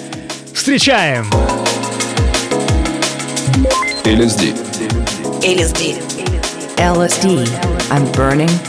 [0.53, 1.29] Встречаем!
[4.03, 4.53] LSD.
[5.43, 5.95] LSD.
[6.77, 7.47] LSD.
[7.91, 8.68] I'm burning.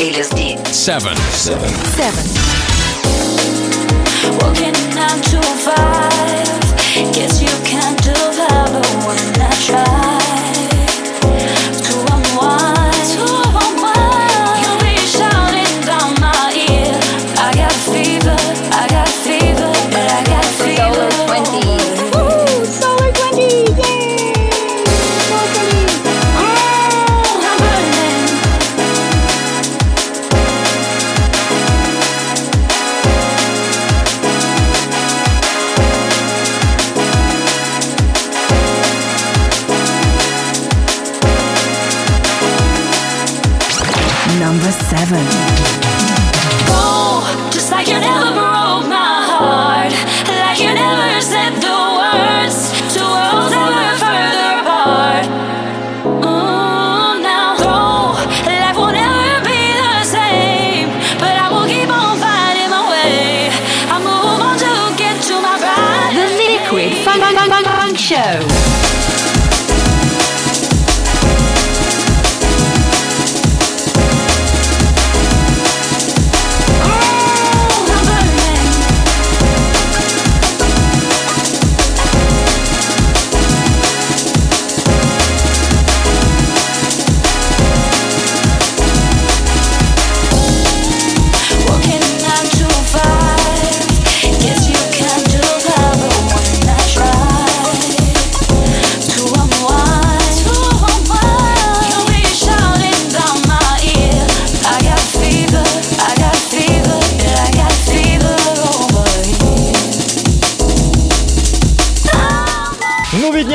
[0.00, 0.56] LSD.
[0.66, 1.14] Seven.
[1.28, 1.68] Seven.
[1.68, 2.24] Seven.
[4.40, 7.12] Walking nine to five.
[7.12, 10.39] Guess you can't do that, but when I try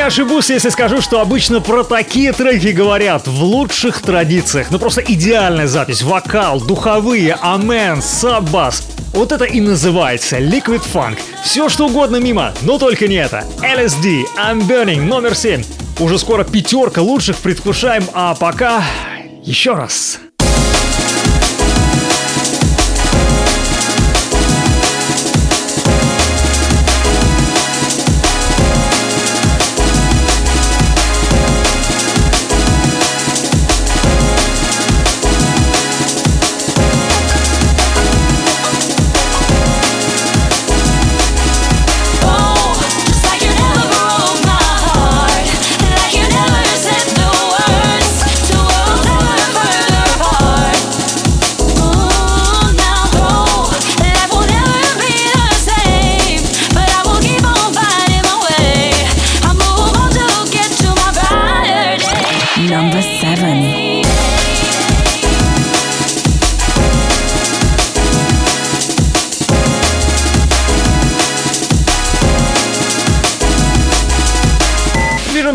[0.06, 4.68] ошибусь, если скажу, что обычно про такие треки говорят в лучших традициях.
[4.70, 8.88] Ну просто идеальная запись, вокал, духовые, амен, саббас.
[9.14, 11.18] Вот это и называется Liquid Funk.
[11.44, 13.46] Все что угодно мимо, но только не это.
[13.62, 15.64] LSD, I'm Burning, номер 7.
[16.00, 18.84] Уже скоро пятерка лучших предвкушаем, а пока
[19.44, 20.20] еще раз.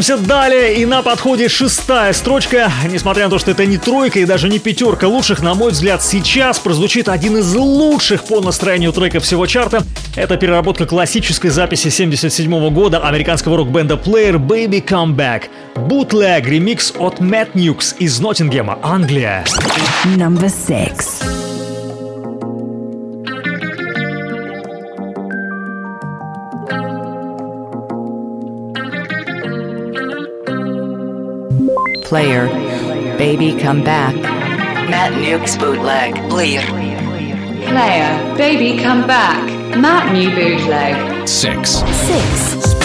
[0.01, 2.72] Движемся далее, и на подходе шестая строчка.
[2.90, 6.03] Несмотря на то, что это не тройка и даже не пятерка лучших, на мой взгляд,
[6.03, 9.82] сейчас прозвучит один из лучших по настроению треков всего чарта.
[10.16, 15.51] Это переработка классической записи 77 года американского рок-бенда Player Baby Come Back.
[15.74, 19.44] Bootleg ремикс от Мэтт Ньюкс из Ноттингема, Англия.
[20.16, 21.39] Number six.
[32.11, 32.48] Player,
[33.18, 34.16] baby, come back.
[34.16, 36.16] Matt Nuke's bootleg.
[36.28, 36.61] Bleer.
[37.68, 39.46] Player, baby, come back.
[39.78, 41.28] Matt New bootleg.
[41.28, 41.70] Six.
[41.70, 42.79] Six.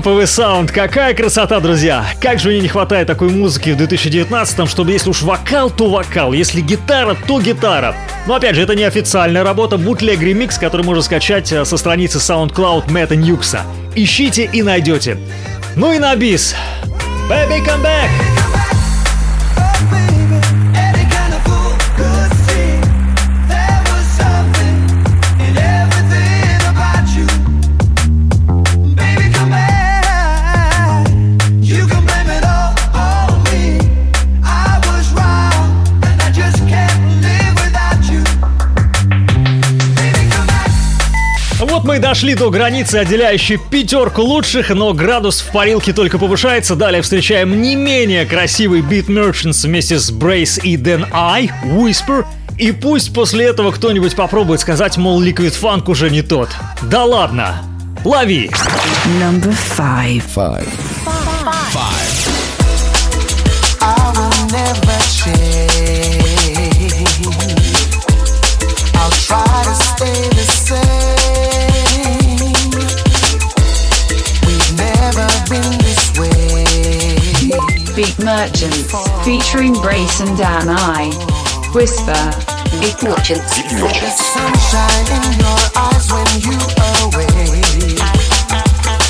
[0.00, 0.72] Ламповый саунд.
[0.72, 2.06] Какая красота, друзья.
[2.22, 6.32] Как же мне не хватает такой музыки в 2019-м, чтобы если уж вокал, то вокал,
[6.32, 7.94] если гитара, то гитара.
[8.26, 12.16] Но опять же, это не официальная работа, бутлег ремикс, который можно скачать э, со страницы
[12.16, 13.60] SoundCloud Мэтта Ньюкса.
[13.94, 15.18] Ищите и найдете.
[15.76, 16.54] Ну и на бис.
[17.28, 18.29] Baby, come back!
[42.10, 46.74] Дошли до границы, отделяющей пятерку лучших, но градус в парилке только повышается.
[46.74, 52.24] Далее встречаем не менее красивый Beat Merchants вместе с Brace и Then I, Whisper.
[52.58, 56.48] И пусть после этого кто-нибудь попробует сказать, мол, Liquid Funk уже не тот.
[56.82, 57.62] Да ладно,
[58.04, 58.50] лови!
[59.20, 60.24] Number five.
[60.34, 60.66] Five.
[78.30, 81.10] Merchants, featuring Brace and Dan I.
[81.74, 82.14] Whisper.
[82.78, 83.58] Beat Merchants.
[83.58, 86.54] The sunshine in your eyes when you
[87.02, 87.26] away.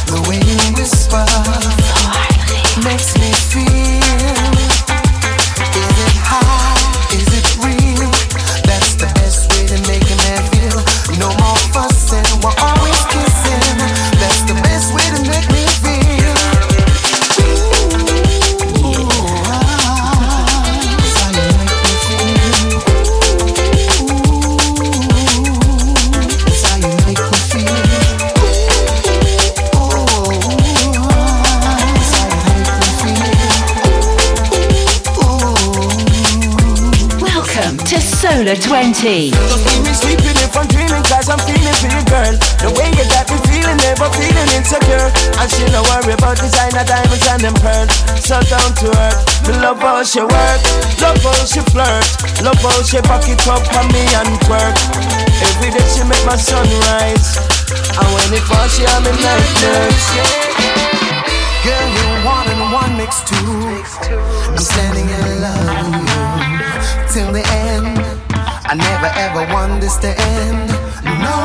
[0.09, 1.21] The way you whisper
[2.83, 3.20] makes
[39.01, 39.33] Solar 20.
[39.33, 42.93] Don't keep me sleeping if I'm dreaming Cause I'm feeling for you girl The way
[42.93, 45.09] you got me feeling Never feeling insecure
[45.41, 47.89] And she no worry about designer diamonds and them pearls
[48.21, 49.49] so down to earth.
[49.49, 50.61] Me love how she work,
[51.03, 52.07] love how she flirt,
[52.45, 54.77] love how she back it up on me and twerk.
[55.43, 57.41] Every day she make my sunrise,
[57.97, 60.07] and when it falls she have me night nurse.
[61.65, 63.35] Girl, you're one and one makes two.
[63.35, 68.30] I'm standing in love with you till the end.
[68.71, 70.71] I never ever understand.
[71.03, 71.39] No,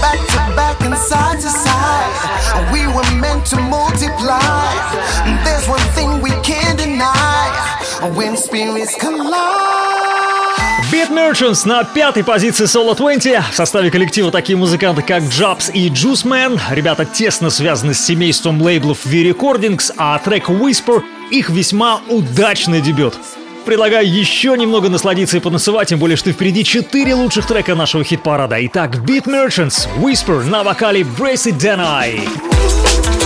[0.00, 2.72] back to back and side to side.
[2.72, 4.38] We were meant to multiply.
[5.42, 7.50] There's one thing we can't deny.
[8.14, 9.66] When spirits collide.
[10.92, 13.50] Beat Merchants на пятой позиции Solo 20.
[13.50, 16.60] В составе коллектива такие музыканты, как Jobs и Juice Man.
[16.70, 21.02] Ребята тесно связаны с семейством лейблов V-Recordings, а трек Whisper—
[21.32, 23.18] их весьма удачный дебют.
[23.66, 28.64] Предлагаю еще немного насладиться и потанцевать, тем более, что впереди четыре лучших трека нашего хит-парада.
[28.66, 33.25] Итак, Beat Merchants, Whisper на вокале Brace It Denai.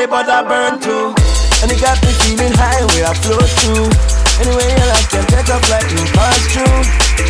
[0.00, 1.12] Some caliber that burn through.
[1.62, 3.88] And it got me feeling high where I float through.
[4.40, 6.80] Anyway, I like can take a flight and pass through.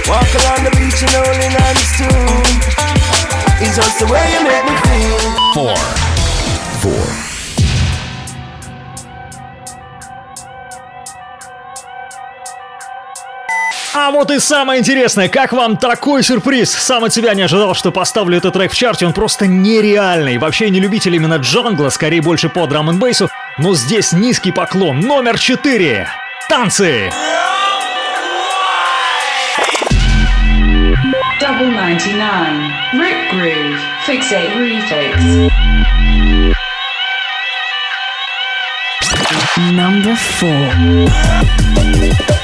[0.07, 2.21] Walk along the beach and holding hands too.
[3.62, 5.18] It's just the way you make me feel.
[5.55, 5.77] Four.
[6.83, 7.30] Four.
[13.93, 16.70] А вот и самое интересное, как вам такой сюрприз?
[16.70, 20.38] Сам от себя не ожидал, что поставлю этот трек в чарте, он просто нереальный.
[20.38, 23.28] Вообще не любитель именно джангла, скорее больше по драм н бейсу
[23.61, 26.09] но здесь низкий поклон, номер 4.
[26.49, 27.11] Танцы!
[39.72, 42.39] Number 4.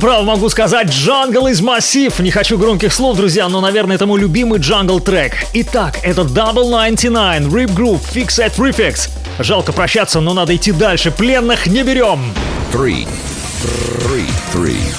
[0.00, 2.18] Полным могу сказать «Jungle is massive».
[2.20, 5.34] Не хочу громких слов, друзья, но, наверное, это мой любимый jungle трек.
[5.52, 9.10] Итак, это Double 99, Rip Groove, Fix at Refix.
[9.38, 11.10] Жалко прощаться, но надо идти дальше.
[11.10, 12.20] Пленных не берем.
[12.72, 13.06] Three.
[14.04, 14.26] Three.
[14.54, 14.89] Three.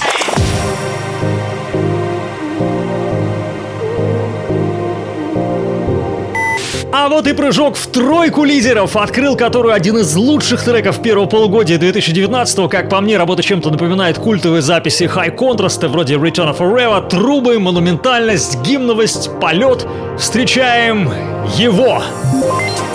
[7.12, 12.70] Вот и прыжок в тройку лидеров, открыл которую один из лучших треков первого полугодия 2019
[12.70, 17.08] Как по мне, работа чем-то напоминает культовые записи High Contrast а вроде Return of Forever,
[17.10, 19.86] трубы, монументальность, гимновость, полет.
[20.18, 21.12] Встречаем
[21.58, 22.02] его.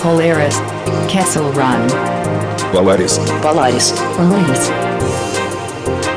[0.03, 0.55] Polaris.
[1.07, 1.91] Kessel Run.
[2.73, 3.19] Polaris.
[3.43, 3.93] Polaris.
[4.17, 4.71] Polaris.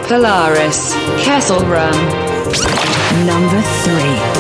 [0.09, 0.95] Polaris.
[1.23, 1.95] Kessel Run.
[3.27, 4.40] Number three.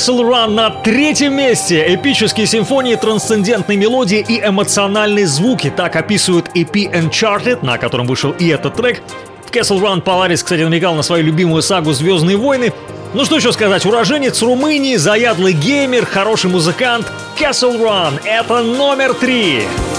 [0.00, 1.84] Castle Run на третьем месте.
[1.94, 5.70] Эпические симфонии, трансцендентные мелодии и эмоциональные звуки.
[5.76, 9.02] Так описывают EP Uncharted, на котором вышел и этот трек.
[9.44, 12.72] В Castle Run Polaris, кстати, намекал на свою любимую сагу «Звездные войны».
[13.12, 17.06] Ну что еще сказать, уроженец Румынии, заядлый геймер, хороший музыкант.
[17.38, 19.64] Castle Run— это номер три.
[19.64, 19.89] Solar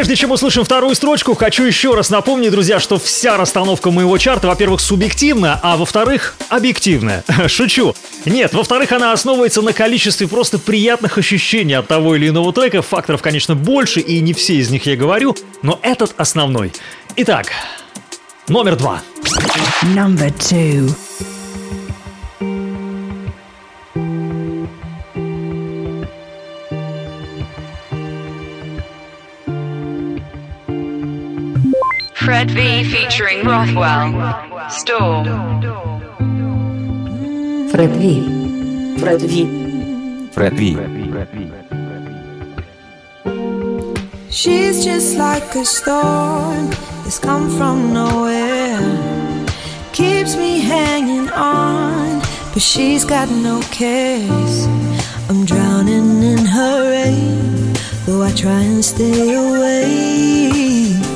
[0.00, 4.48] прежде чем услышим вторую строчку, хочу еще раз напомнить, друзья, что вся расстановка моего чарта,
[4.48, 7.22] во-первых, субъективна, а во-вторых, объективная.
[7.48, 7.94] Шучу.
[8.24, 12.80] Нет, во-вторых, она основывается на количестве просто приятных ощущений от того или иного трека.
[12.80, 16.72] Факторов, конечно, больше, и не все из них я говорю, но этот основной.
[17.16, 17.48] Итак,
[18.48, 19.02] номер два.
[19.82, 21.09] Number two.
[32.90, 34.68] featuring Rothwell.
[34.68, 35.24] Storm.
[37.70, 38.98] Fred V.
[38.98, 40.30] Fred V.
[40.32, 41.52] Fred V.
[44.28, 46.70] She's just like a storm
[47.02, 48.80] that's come from nowhere.
[49.92, 52.20] Keeps me hanging on,
[52.52, 54.66] but she's got no cares.
[55.28, 57.72] I'm drowning in her rain,
[58.06, 61.09] though I try and stay away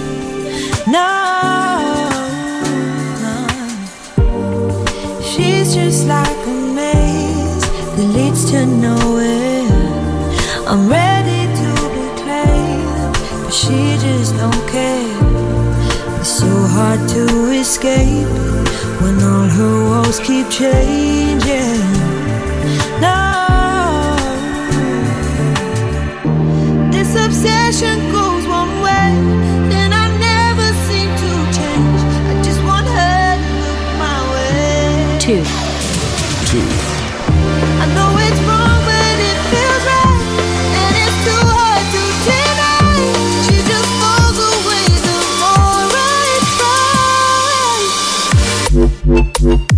[27.27, 29.54] obsession goes one way,
[35.25, 35.33] Two.
[35.33, 36.61] Two.
[37.81, 40.21] I know it's wrong, but it feels right,
[40.85, 42.93] and it's too hard to deny.
[43.49, 46.37] She just falls away the more I
[49.49, 49.74] try.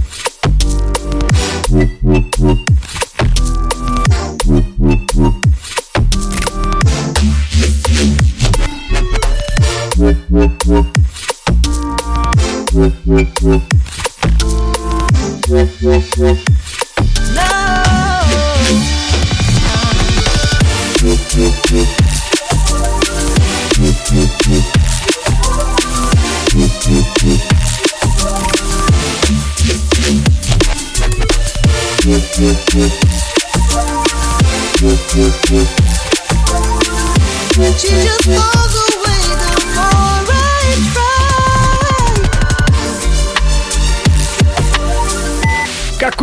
[32.76, 33.05] Thank you.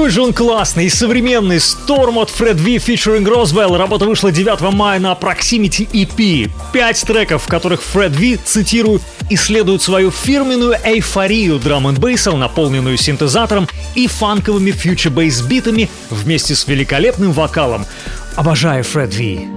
[0.04, 3.78] Какой же он классный и современный Storm от Fred V featuring Roswell.
[3.78, 6.52] Работа вышла 9 мая на Proximity EP.
[6.74, 9.00] Пять треков, в которых Fred V, цитирую,
[9.30, 11.96] исследует свою фирменную эйфорию драм н
[12.38, 17.86] наполненную синтезатором и фанковыми фьючер-бейс битами вместе с великолепным вокалом.
[18.36, 19.48] Обожаю Фред Ви.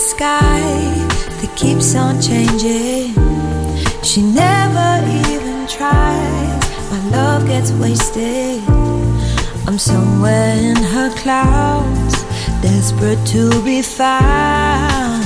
[0.00, 0.60] Sky
[1.40, 3.12] that keeps on changing.
[4.02, 4.90] She never
[5.28, 6.64] even tries.
[6.90, 8.62] My love gets wasted.
[9.68, 12.14] I'm somewhere in her clouds,
[12.62, 15.22] desperate to be found.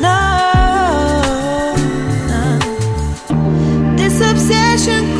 [0.00, 1.74] No,
[2.30, 2.58] no.
[3.96, 5.17] This obsession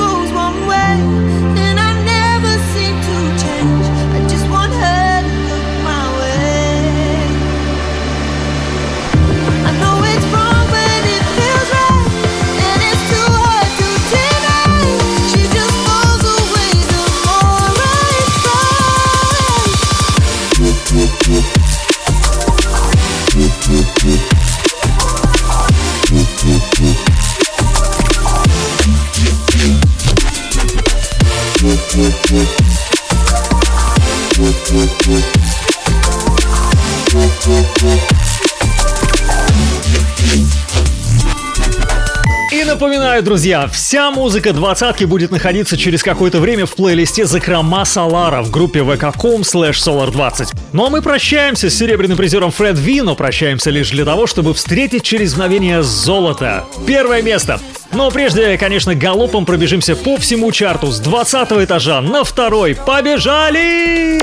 [43.19, 48.53] Напоминаю, друзья, вся музыка двадцатки будет находиться через какое-то время в плейлисте «Закрома Солара» в
[48.53, 50.55] группе vk.com slash solar20.
[50.73, 54.55] Ну а мы прощаемся с серебряным призером Фред Ви, но прощаемся лишь для того, чтобы
[54.55, 56.65] встретить через мгновение золото.
[56.87, 57.59] Первое место.
[57.93, 62.77] Но прежде, конечно, галопом пробежимся по всему чарту с 20 этажа на второй.
[62.77, 64.21] Побежали!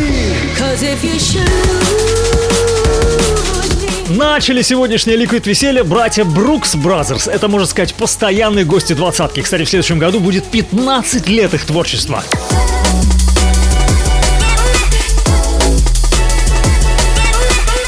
[4.16, 7.28] Начали сегодняшнее Liquid веселье братья Brookes Brothers.
[7.28, 9.42] Это, можно сказать, постоянные гости двадцатки.
[9.42, 12.24] Кстати, в следующем году будет 15 лет их творчества.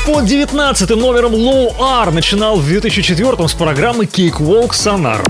[0.05, 5.25] Под 19 номером Low R начинал в 2004 с программы Cakewalk Sonar.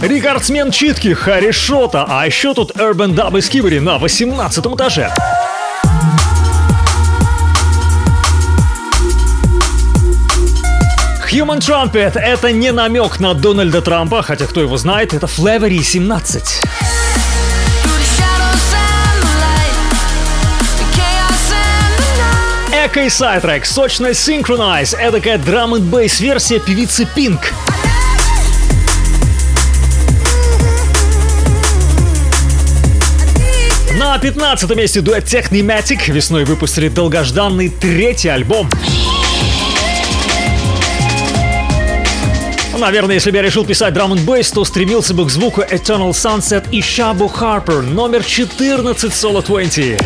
[0.00, 5.12] Рекордсмен читки Harry Shotta, а еще тут Urban Dub из Кибери на 18 этаже.
[11.30, 16.87] Human Trumpet— это не намек на Дональда Трампа, хотя кто его знает, это Flavor 17.
[23.04, 27.38] И сайтрек, сочная Synchronize, эдакая драм н бейс версия певицы Pink.
[33.98, 38.68] На 15 месте дуэт Technimatic весной выпустили долгожданный третий альбом.
[42.76, 46.10] Наверное, если бы я решил писать драм н бейс, то стремился бы к звуку Eternal
[46.10, 50.00] Sunset и Шабу Харпер, номер 14 Solo 20.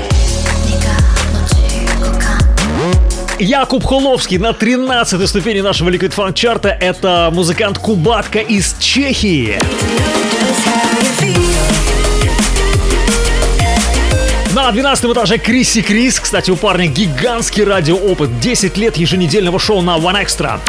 [3.42, 6.68] Якуб Холовский на 13 ступени нашего Liquid Funk чарта.
[6.68, 9.58] Это музыкант Кубатка из Чехии.
[14.54, 16.20] На 12 этаже Криси Крис.
[16.20, 18.38] Кстати, у парня гигантский радиоопыт.
[18.38, 20.60] 10 лет еженедельного шоу на One Extra.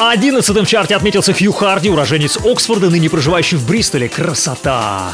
[0.00, 4.08] Одиннадцатым в чарте отметился Хью Харди, уроженец Оксфорда, ныне проживающий в Бристоле.
[4.08, 5.12] Красота!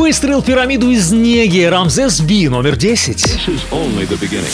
[0.00, 3.16] Выстроил пирамиду из неги Рамзес Би номер 10.
[3.18, 4.50] This is only the beginning.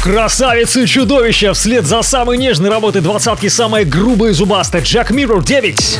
[0.00, 5.42] Красавицы и чудовища вслед за самой нежной работой двадцатки самая грубая и зубастая Джек Миррор
[5.42, 5.98] 9.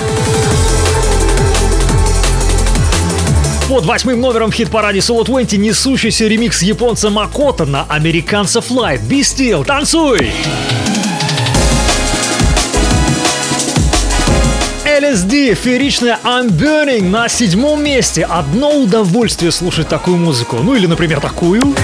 [3.68, 9.00] Под восьмым номером в хит-параде Solo 20 несущийся ремикс японца Макото на американца Flight.
[9.08, 10.30] Be Still, танцуй!
[14.96, 18.24] LSD, фееричная I'm Burning на седьмом месте.
[18.24, 20.56] Одно удовольствие слушать такую музыку.
[20.56, 21.74] Ну или, например, такую.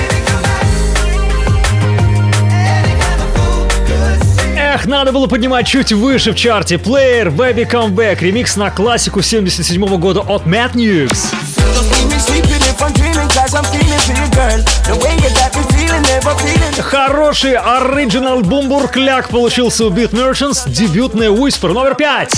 [4.57, 6.77] Эх, надо было поднимать чуть выше в чарте.
[6.77, 11.35] Player, Baby Come Back, ремикс на классику 77 года от Matt Nukes.
[16.23, 22.31] Хороший оригинал бумбуркляк получился у Beat Merchants, дебютная Whisper номер 5.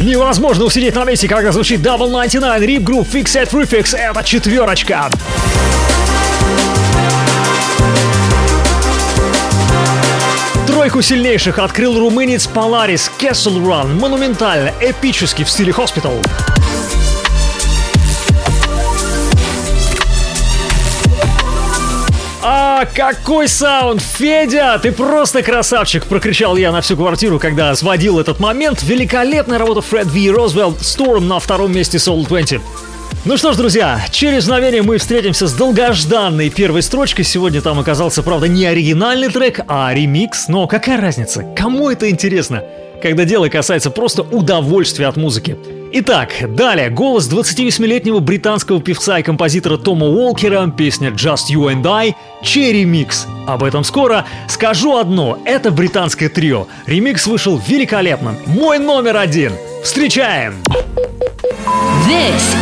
[0.00, 5.10] Невозможно усидеть на месте, когда звучит Double 99, Rip Group, Fixed Prefix, это четверочка.
[10.66, 16.24] Тройку сильнейших открыл румынец Polaris Castle Run, монументально, эпически в стиле Hospital.
[22.80, 24.00] А какой саунд!
[24.00, 26.06] Федя, ты просто красавчик!
[26.06, 28.84] Прокричал я на всю квартиру, когда сводил этот момент.
[28.84, 32.60] Великолепная работа Фред Ви Розвелл Storm на втором месте Soul 20.
[33.24, 37.24] Ну что ж, друзья, через мгновение мы встретимся с долгожданной первой строчкой.
[37.24, 40.46] Сегодня там оказался, правда, не оригинальный трек, а ремикс.
[40.46, 41.42] Но какая разница?
[41.56, 42.62] Кому это интересно?
[43.02, 45.56] Когда дело касается просто удовольствия от музыки.
[45.90, 52.14] Итак, далее голос 28-летнего британского певца и композитора Тома Уолкера, песня Just You and I,
[52.42, 53.26] чей ремикс.
[53.46, 54.26] Об этом скоро.
[54.48, 56.66] Скажу одно, это британское трио.
[56.86, 58.36] Ремикс вышел великолепным.
[58.46, 59.52] Мой номер один.
[59.82, 60.62] Встречаем!
[62.06, 62.54] This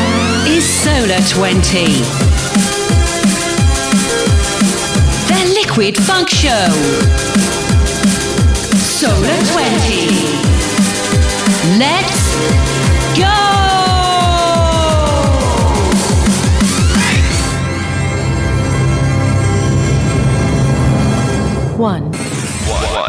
[0.46, 2.36] is Solar 20.
[5.28, 7.55] The Liquid Funk Show.
[8.96, 10.08] Solar 20.
[11.78, 12.18] Let's
[13.18, 13.28] go!
[21.76, 22.10] One.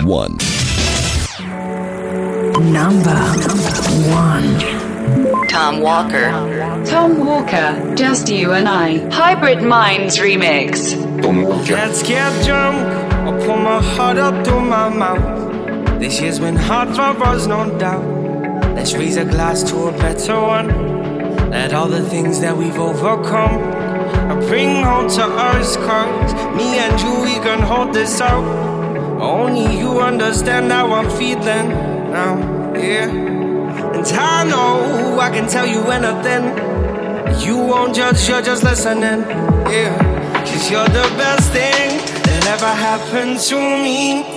[0.04, 0.06] One.
[0.08, 0.38] One.
[2.74, 3.16] Number
[4.12, 4.60] one.
[5.48, 6.84] Tom Walker.
[6.86, 9.10] Tom Walker, just you and I.
[9.10, 10.98] Hybrid Minds remix.
[11.70, 12.76] Let's get drunk.
[13.26, 15.37] I'll pull my heart up to my mouth.
[16.00, 18.06] This year's been hard for us, no doubt.
[18.76, 21.50] Let's raise a glass to a better one.
[21.50, 23.58] Let all the things that we've overcome
[24.48, 28.46] bring home to us, cause me and you, we can hold this out.
[29.20, 31.70] Only you understand how I'm feeling
[32.12, 33.10] now, yeah.
[33.10, 36.46] And I know I can tell you anything.
[37.42, 39.22] You won't judge, you're just listening,
[39.68, 40.44] yeah.
[40.46, 44.37] Cause you're the best thing that ever happened to me.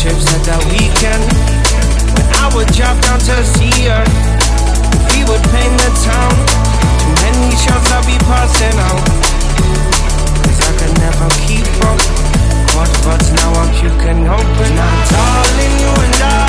[0.00, 1.20] trips at that weekend.
[2.16, 4.00] When I would drop down to see her,
[5.12, 6.32] we would paint the town.
[7.04, 9.04] Too many shots I'll be passing out.
[10.40, 12.00] Cause I could never keep up.
[12.72, 14.70] But, but now I'm puking open.
[14.72, 16.20] Now, darling, you and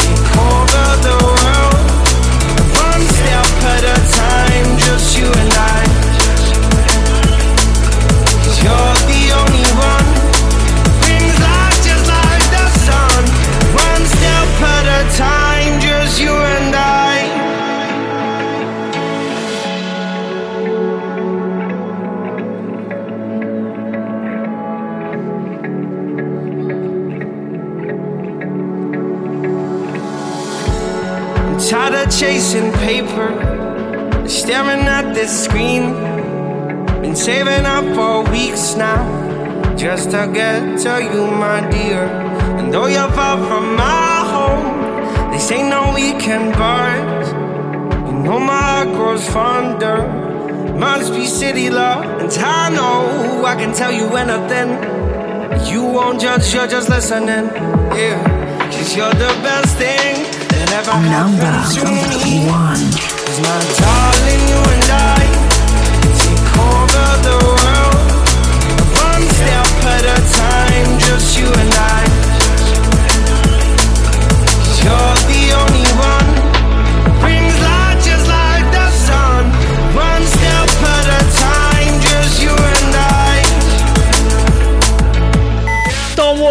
[0.00, 1.84] take over the world.
[2.80, 5.84] One step at a time, just you and I.
[8.40, 9.17] Cause you're the
[32.18, 33.28] chasing paper,
[34.26, 35.92] staring at this screen.
[37.00, 39.06] Been saving up for weeks now,
[39.76, 42.02] just to get to you, my dear.
[42.58, 47.28] And though you're far from my home, they say no weekend bars.
[48.08, 49.98] You know my heart grows fonder.
[50.76, 54.70] Must be city love, and I know I can tell you anything.
[55.72, 57.46] You won't judge, you're just listening.
[57.94, 60.27] Yeah, cause you're the best thing
[60.70, 61.38] that ever happened.
[63.24, 65.22] Cause my darling, you and I
[66.20, 68.08] take over the world.
[68.96, 72.04] One step at a time, just you and I.
[74.64, 76.37] Cause you're the only one.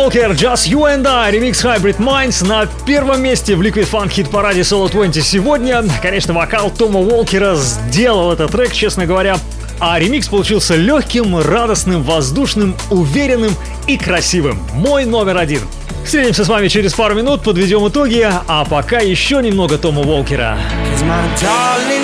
[0.07, 4.29] Уолкер, Just You and I, ремикс Hybrid Minds на первом месте в Liquid Funk Hit
[4.29, 5.84] параде Solo 20 сегодня.
[6.01, 9.35] Конечно, вокал Тома Уолкера сделал этот трек, честно говоря.
[9.81, 13.53] А ремикс получился легким, радостным, воздушным, уверенным
[13.88, 14.61] и красивым.
[14.75, 15.59] Мой номер один.
[16.05, 20.57] Встретимся с вами через пару минут, подведем итоги, а пока еще немного Тома Уолкера.
[20.89, 21.97] Cause my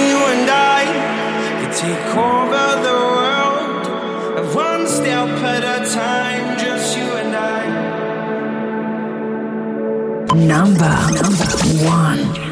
[10.36, 11.46] Number, number
[11.86, 12.43] one.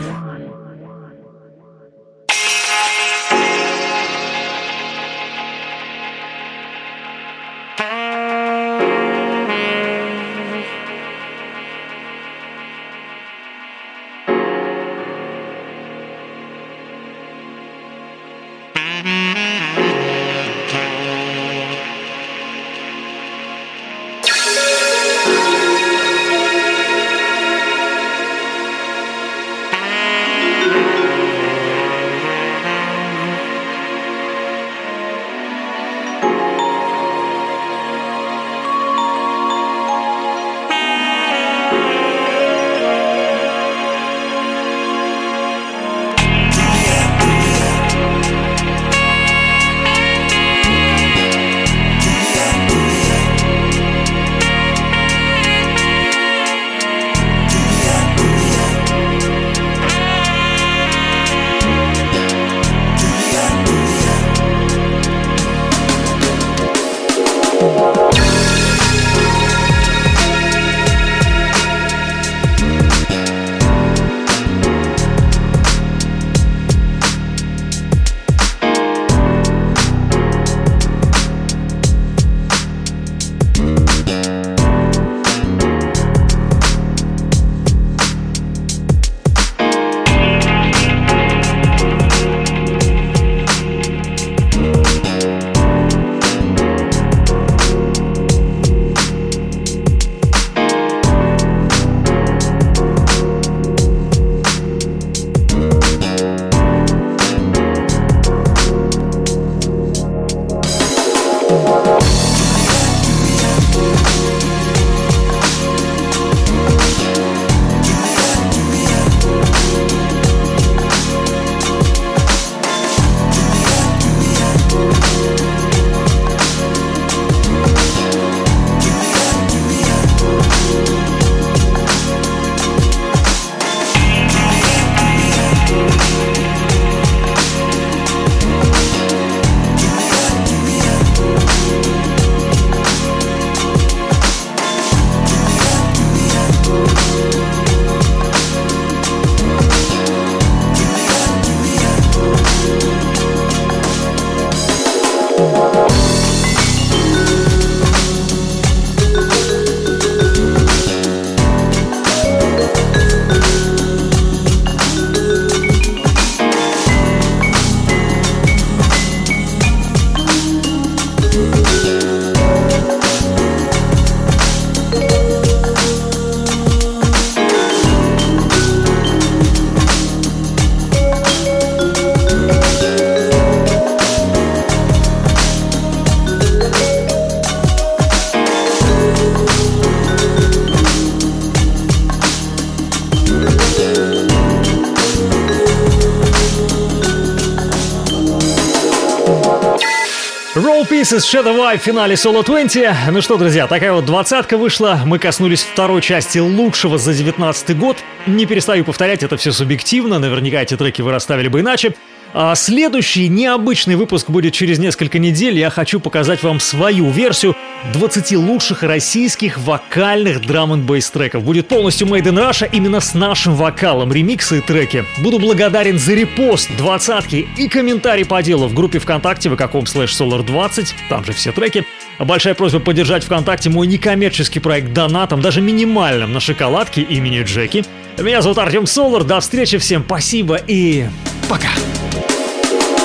[201.12, 203.12] Roll Pieces Shadow Eye в финале Solo 20.
[203.12, 205.02] Ну что, друзья, такая вот двадцатка вышла.
[205.06, 207.98] Мы коснулись второй части лучшего за 19 год.
[208.28, 210.20] Не перестаю повторять, это все субъективно.
[210.20, 211.96] Наверняка эти треки вы расставили бы иначе.
[212.34, 215.58] А следующий необычный выпуск будет через несколько недель.
[215.58, 217.58] Я хочу показать вам свою версию
[217.94, 221.44] 20 лучших российских вокальных драм н бейс треков.
[221.44, 225.04] Будет полностью Made in Russia именно с нашим вокалом, ремиксы и треки.
[225.20, 230.88] Буду благодарен за репост, двадцатки и комментарий по делу в группе ВКонтакте vk.com slash solar20,
[231.10, 231.86] там же все треки.
[232.20, 237.84] Большая просьба поддержать ВКонтакте мой некоммерческий проект донатом, даже минимальным, на шоколадке имени Джеки.
[238.20, 241.08] Меня зовут Артем Солар, до встречи всем, спасибо и
[241.50, 241.70] пока!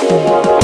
[0.08, 0.55] Eu não